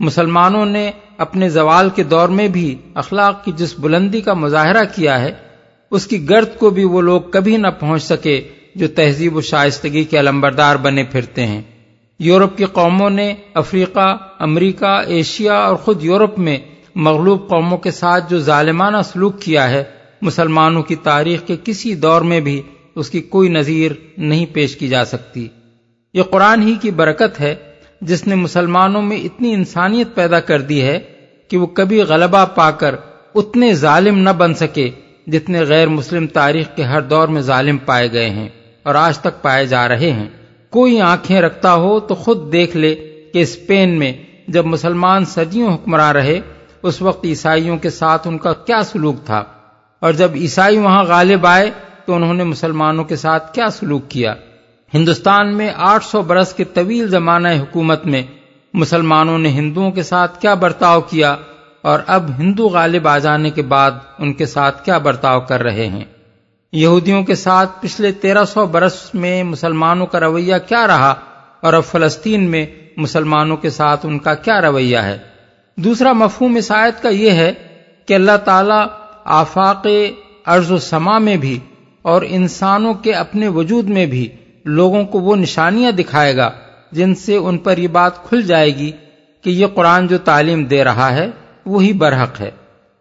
مسلمانوں 0.00 0.66
نے 0.66 0.90
اپنے 1.16 1.48
زوال 1.48 1.88
کے 1.90 2.02
دور 2.02 2.28
میں 2.28 2.48
بھی 2.48 2.74
اخلاق 2.94 3.44
کی 3.44 3.52
جس 3.56 3.78
بلندی 3.78 4.20
کا 4.20 4.32
مظاہرہ 4.32 4.84
کیا 4.94 5.20
ہے، 5.20 5.32
اس 5.90 6.06
کی 6.06 6.28
گرد 6.28 6.58
کو 6.58 6.70
بھی 6.70 6.84
وہ 6.84 7.00
لوگ 7.00 7.20
کبھی 7.20 7.56
نہ 7.56 7.68
پہنچ 7.80 8.02
سکے 8.02 8.48
جو 8.74 8.88
تہذیب 8.88 9.36
و 9.36 9.40
شائستگی 9.40 10.04
کے 10.04 10.18
علمبردار 10.18 10.76
بنے 10.76 11.04
پھرتے 11.04 11.46
ہیں۔ 11.46 11.62
یورپ 12.18 12.56
کی 12.56 12.64
قوموں 12.64 13.10
نے 13.10 13.34
افریقہ، 13.54 14.16
امریکہ، 14.38 15.00
ایشیا 15.06 15.54
اور 15.54 15.76
خود 15.76 16.04
یورپ 16.04 16.38
میں 16.38 16.58
مغلوب 16.94 17.48
قوموں 17.48 17.78
کے 17.78 17.90
ساتھ 17.90 18.30
جو 18.30 18.38
ظالمانہ 18.38 18.96
سلوک 19.04 19.40
کیا 19.40 19.70
ہے، 19.70 19.84
مسلمانوں 20.22 20.82
کی 20.82 20.96
تاریخ 20.96 21.46
کے 21.46 21.56
کسی 21.64 21.94
دور 21.94 22.20
میں 22.20 22.40
بھی 22.40 22.62
اس 22.94 23.10
کی 23.10 23.20
کوئی 23.20 23.48
نظیر 23.48 23.92
نہیں 24.18 24.46
پیش 24.46 24.76
کی 24.76 24.88
جا 24.88 25.04
سکتی۔ 25.04 25.48
یہ 26.14 26.22
قرآن 26.22 26.62
ہی 26.62 26.74
کی 26.82 26.90
برکت 26.90 27.40
ہے 27.40 27.54
جس 28.00 28.26
نے 28.26 28.34
مسلمانوں 28.34 29.02
میں 29.02 29.16
اتنی 29.16 29.54
انسانیت 29.54 30.14
پیدا 30.14 30.40
کر 30.40 30.60
دی 30.60 30.82
ہے 30.82 30.98
کہ 31.48 31.56
وہ 31.56 31.66
کبھی 31.66 32.00
غلبہ 32.00 32.44
پا 32.54 32.70
کر 32.70 32.94
اتنے 33.34 33.74
ظالم 33.74 34.18
نہ 34.18 34.30
بن 34.30 34.54
سکے 34.54 34.90
جتنے 35.26 35.62
غیر 35.62 35.88
مسلم 35.88 36.26
تاریخ 36.26 36.76
کے 36.76 36.82
ہر 36.82 37.00
دور 37.00 37.28
میں 37.28 37.40
ظالم 37.40 37.78
پائے 37.78 38.12
گئے 38.12 38.30
ہیں 38.30 38.48
اور 38.82 38.94
آج 38.94 39.18
تک 39.18 39.42
پائے 39.42 39.66
جا 39.66 39.88
رہے 39.88 40.10
ہیں۔ 40.12 40.28
کوئی 40.70 41.00
آنکھیں 41.00 41.40
رکھتا 41.40 41.74
ہو 41.74 42.00
تو 42.00 42.14
خود 42.14 42.52
دیکھ 42.52 42.76
لے 42.76 42.94
کہ 43.32 43.42
اسپین 43.42 43.98
میں 43.98 44.12
جب 44.48 44.66
مسلمان 44.66 45.24
صدیوں 45.24 45.74
حکمراں 45.74 46.12
رہے، 46.12 46.40
اس 46.82 47.02
وقت 47.02 47.24
عیسائیوں 47.24 47.76
کے 47.76 47.90
ساتھ 47.90 48.28
ان 48.28 48.38
کا 48.38 48.52
کیا 48.52 48.82
سلوک 48.82 49.16
تھا؟ 49.24 49.44
اور 50.00 50.12
جب 50.12 50.30
عیسائی 50.34 50.78
وہاں 50.78 51.04
غالب 51.04 51.46
آئے 51.46 51.70
تو 52.06 52.14
انہوں 52.14 52.34
نے 52.34 52.44
مسلمانوں 52.44 53.04
کے 53.04 53.16
ساتھ 53.16 53.54
کیا 53.54 53.70
سلوک 53.70 54.08
کیا؟ 54.08 54.34
ہندوستان 54.94 55.56
میں 55.56 55.70
آٹھ 55.76 56.04
سو 56.04 56.22
برس 56.22 56.52
کے 56.52 56.64
طویل 56.64 57.08
زمانہ 57.08 57.48
حکومت 57.48 58.06
میں 58.06 58.22
مسلمانوں 58.74 59.38
نے 59.38 59.48
ہندوؤں 59.48 59.90
کے 59.90 60.02
ساتھ 60.02 60.40
کیا 60.40 60.54
برتاؤ 60.54 61.00
کیا 61.00 61.36
اور 61.82 62.00
اب 62.06 62.30
ہندو 62.38 62.68
غالب 62.68 63.08
آ 63.08 63.18
جانے 63.18 63.50
کے 63.50 63.62
بعد 63.62 63.90
ان 64.18 64.32
کے 64.32 64.46
ساتھ 64.46 64.84
کیا 64.84 64.98
برتاؤ 64.98 65.40
کر 65.40 65.62
رہے 65.62 65.86
ہیں؟ 65.86 66.04
یہودیوں 66.72 67.22
کے 67.22 67.34
ساتھ 67.34 67.82
پچھلے 67.82 68.12
تیرہ 68.12 68.44
سو 68.44 68.66
برس 68.66 69.14
میں 69.14 69.42
مسلمانوں 69.44 70.06
کا 70.06 70.20
رویہ 70.20 70.54
کیا 70.68 70.86
رہا 70.86 71.14
اور 71.60 71.72
اب 71.72 71.84
فلسطین 71.84 72.50
میں 72.50 72.66
مسلمانوں 72.96 73.56
کے 73.56 73.70
ساتھ 73.70 74.06
ان 74.06 74.18
کا 74.18 74.34
کیا 74.34 74.60
رویہ 74.60 74.98
ہے؟ 74.98 75.18
دوسرا 75.76 76.12
مفہوم 76.12 76.58
آیت 76.68 77.02
کا 77.02 77.08
یہ 77.08 77.30
ہے 77.30 77.52
کہ 78.06 78.14
اللہ 78.14 78.36
تعالی 78.44 78.86
آفاق 79.24 79.86
ارض 80.46 80.70
و 80.70 80.78
سما 80.78 81.18
میں 81.18 81.36
بھی 81.36 81.58
اور 82.02 82.22
انسانوں 82.28 82.94
کے 82.94 83.12
اپنے 83.12 83.48
وجود 83.48 83.84
میں 83.84 84.06
بھی 84.06 84.28
لوگوں 84.66 85.04
کو 85.04 85.20
وہ 85.20 85.36
نشانیاں 85.36 85.92
دکھائے 85.92 86.36
گا 86.36 86.50
جن 86.92 87.14
سے 87.14 87.36
ان 87.36 87.58
پر 87.58 87.78
یہ 87.78 87.88
بات 87.88 88.28
کھل 88.28 88.42
جائے 88.42 88.76
گی 88.76 88.92
کہ 89.42 89.50
یہ 89.50 89.66
قرآن 89.66 90.06
جو 90.06 90.18
تعلیم 90.18 90.64
دے 90.64 90.84
رہا 90.84 91.12
ہے، 91.12 91.30
وہی 91.66 91.92
برحق 91.92 92.40
ہے۔ 92.40 92.50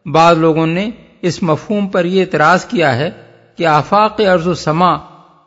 بعض 0.05 0.37
لوگوں 0.37 0.67
نے 0.67 0.89
اس 1.21 1.43
مفہوم 1.43 1.87
پر 1.87 2.05
یہ 2.05 2.21
اعتراض 2.21 2.65
کیا 2.65 2.95
ہے 2.95 3.09
کہ 3.57 3.67
آفاق 3.67 4.21
ارض 4.31 4.47
و 4.47 4.53
سما 4.53 4.93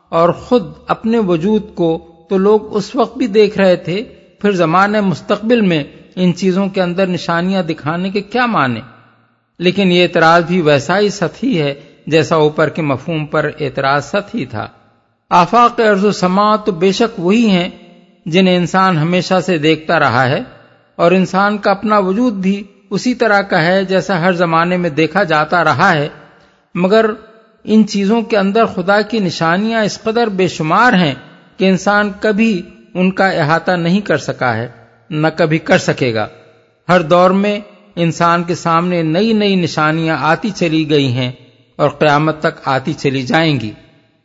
اور 0.09 0.29
خود 0.29 0.73
اپنے 0.87 1.19
وجود 1.19 1.75
کو 1.75 2.05
تو 2.29 2.37
لوگ 2.37 2.75
اس 2.75 2.95
وقت 2.95 3.17
بھی 3.17 3.27
دیکھ 3.27 3.57
رہے 3.57 3.75
تھے، 3.75 4.03
پھر 4.41 4.51
زمانے 4.51 5.01
مستقبل 5.01 5.61
میں 5.61 5.83
ان 6.15 6.33
چیزوں 6.33 6.67
کے 6.67 6.81
اندر 6.81 7.07
نشانیاں 7.07 7.63
دکھانے 7.63 8.09
کے 8.09 8.21
کیا 8.21 8.45
معنی؟ 8.45 8.79
لیکن 9.59 9.91
یہ 9.91 10.03
اعتراض 10.03 10.43
بھی 10.43 10.61
ویسا 10.61 10.99
ہی 10.99 11.09
سطحی 11.09 11.61
ہے 11.61 11.73
جیسا 12.07 12.35
اوپر 12.35 12.69
کے 12.69 12.81
مفہوم 12.81 13.25
پر 13.25 13.49
اعتراض 13.59 14.05
سطحی 14.05 14.45
تھا۔ 14.45 14.67
آفاق 15.29 15.79
ارض 15.79 16.05
و 16.05 16.11
سما 16.11 16.55
تو 16.55 16.71
بے 16.71 16.91
شک 16.91 17.19
وہی 17.19 17.49
ہیں 17.49 17.69
جنہیں 18.25 18.57
انسان 18.57 18.97
ہمیشہ 18.97 19.33
سے 19.45 19.57
دیکھتا 19.57 19.99
رہا 19.99 20.29
ہے 20.29 20.43
اور 20.95 21.11
انسان 21.11 21.57
کا 21.57 21.71
اپنا 21.71 21.97
وجود 21.97 22.33
بھی 22.33 22.63
اسی 22.89 23.13
طرح 23.13 23.41
کا 23.41 23.61
ہے 23.61 23.85
جیسا 23.85 24.21
ہر 24.21 24.33
زمانے 24.33 24.77
میں 24.77 24.89
دیکھا 24.89 25.23
جاتا 25.23 25.63
رہا 25.63 25.93
ہے۔ 25.93 26.07
مگر 26.75 27.05
ان 27.63 27.87
چیزوں 27.87 28.21
کے 28.21 28.37
اندر 28.37 28.65
خدا 28.65 29.01
کی 29.01 29.19
نشانیاں 29.19 29.83
اس 29.83 30.01
قدر 30.01 30.27
بے 30.27 30.47
شمار 30.47 30.93
ہیں 30.93 31.13
کہ 31.57 31.69
انسان 31.69 32.11
کبھی 32.19 32.61
ان 32.93 33.11
کا 33.11 33.29
احاطہ 33.29 33.71
نہیں 33.71 34.01
کر 34.01 34.17
سکا 34.17 34.57
ہے، 34.57 34.67
نہ 35.09 35.27
کبھی 35.35 35.57
کر 35.57 35.77
سکے 35.77 36.13
گا۔ 36.13 36.27
ہر 36.89 37.01
دور 37.01 37.29
میں 37.29 37.59
انسان 37.95 38.43
کے 38.43 38.55
سامنے 38.55 39.03
نئی 39.03 39.33
نئی 39.33 39.55
نشانیاں 39.55 40.17
آتی 40.21 40.49
چلی 40.49 40.89
گئی 40.89 41.11
ہیں 41.11 41.31
اور 41.75 41.89
قیامت 41.89 42.39
تک 42.39 42.67
آتی 42.67 42.93
چلی 42.93 43.21
جائیں 43.21 43.59
گی۔ 43.59 43.71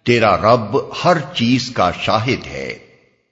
تیرا 0.07 0.37
رب 0.37 0.77
ہر 1.05 1.17
چیز 1.35 1.71
کا 1.71 1.91
شاہد 2.01 2.39
ہے۔ 2.47 2.75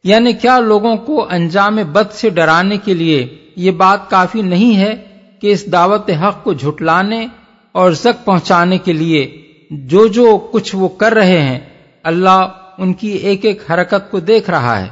یعنی 0.04 0.32
کیا 0.32 0.58
لوگوں 0.58 0.96
کو 0.96 1.26
انجام 1.30 1.78
بد 1.92 2.12
سے 2.12 2.30
ڈرانے 2.30 2.76
کے 2.76 2.94
لیے 2.94 3.26
یہ 3.56 3.70
بات 3.70 4.10
کافی 4.10 4.42
نہیں 4.42 4.76
ہے 4.76 4.94
کہ 5.40 5.52
اس 5.52 5.72
دعوت 5.72 6.10
حق 6.10 6.44
کو 6.44 6.52
جھٹلانے 6.52 7.26
اور 7.72 7.90
زک 7.90 8.24
پہنچانے 8.24 8.78
کے 8.78 8.92
لیے 8.92 9.42
جو 9.70 10.06
جو 10.06 10.48
کچھ 10.52 10.76
وہ 10.76 10.88
کر 10.88 11.12
رہے 11.12 11.42
ہیں 11.42 11.60
اللہ 12.02 12.48
ان 12.78 12.92
کی 12.92 13.08
ایک 13.08 13.44
ایک 13.44 13.70
حرکت 13.70 14.10
کو 14.10 14.20
دیکھ 14.20 14.50
رہا 14.50 14.80
ہے۔ 14.80 14.86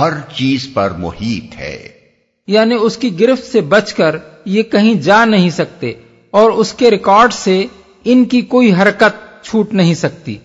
ہر 0.00 0.12
چیز 0.34 0.68
پر 0.74 0.90
محیط 0.90 1.56
ہے۔ 1.58 1.88
یعنی 2.46 2.74
اس 2.80 2.96
کی 2.96 3.20
گرفت 3.20 3.44
سے 3.44 3.60
بچ 3.60 3.94
کر 3.94 4.16
یہ 4.44 4.62
کہیں 4.62 4.94
جا 4.94 5.24
نہیں 5.24 5.50
سکتے 5.50 5.92
اور 6.30 6.50
اس 6.50 6.72
کے 6.72 6.90
ریکارڈ 6.90 7.32
سے 7.32 7.66
ان 8.04 8.24
کی 8.24 8.40
کوئی 8.40 8.72
حرکت 8.72 9.44
چھوٹ 9.44 9.72
نہیں 9.72 9.94
سکتی۔ 9.94 10.38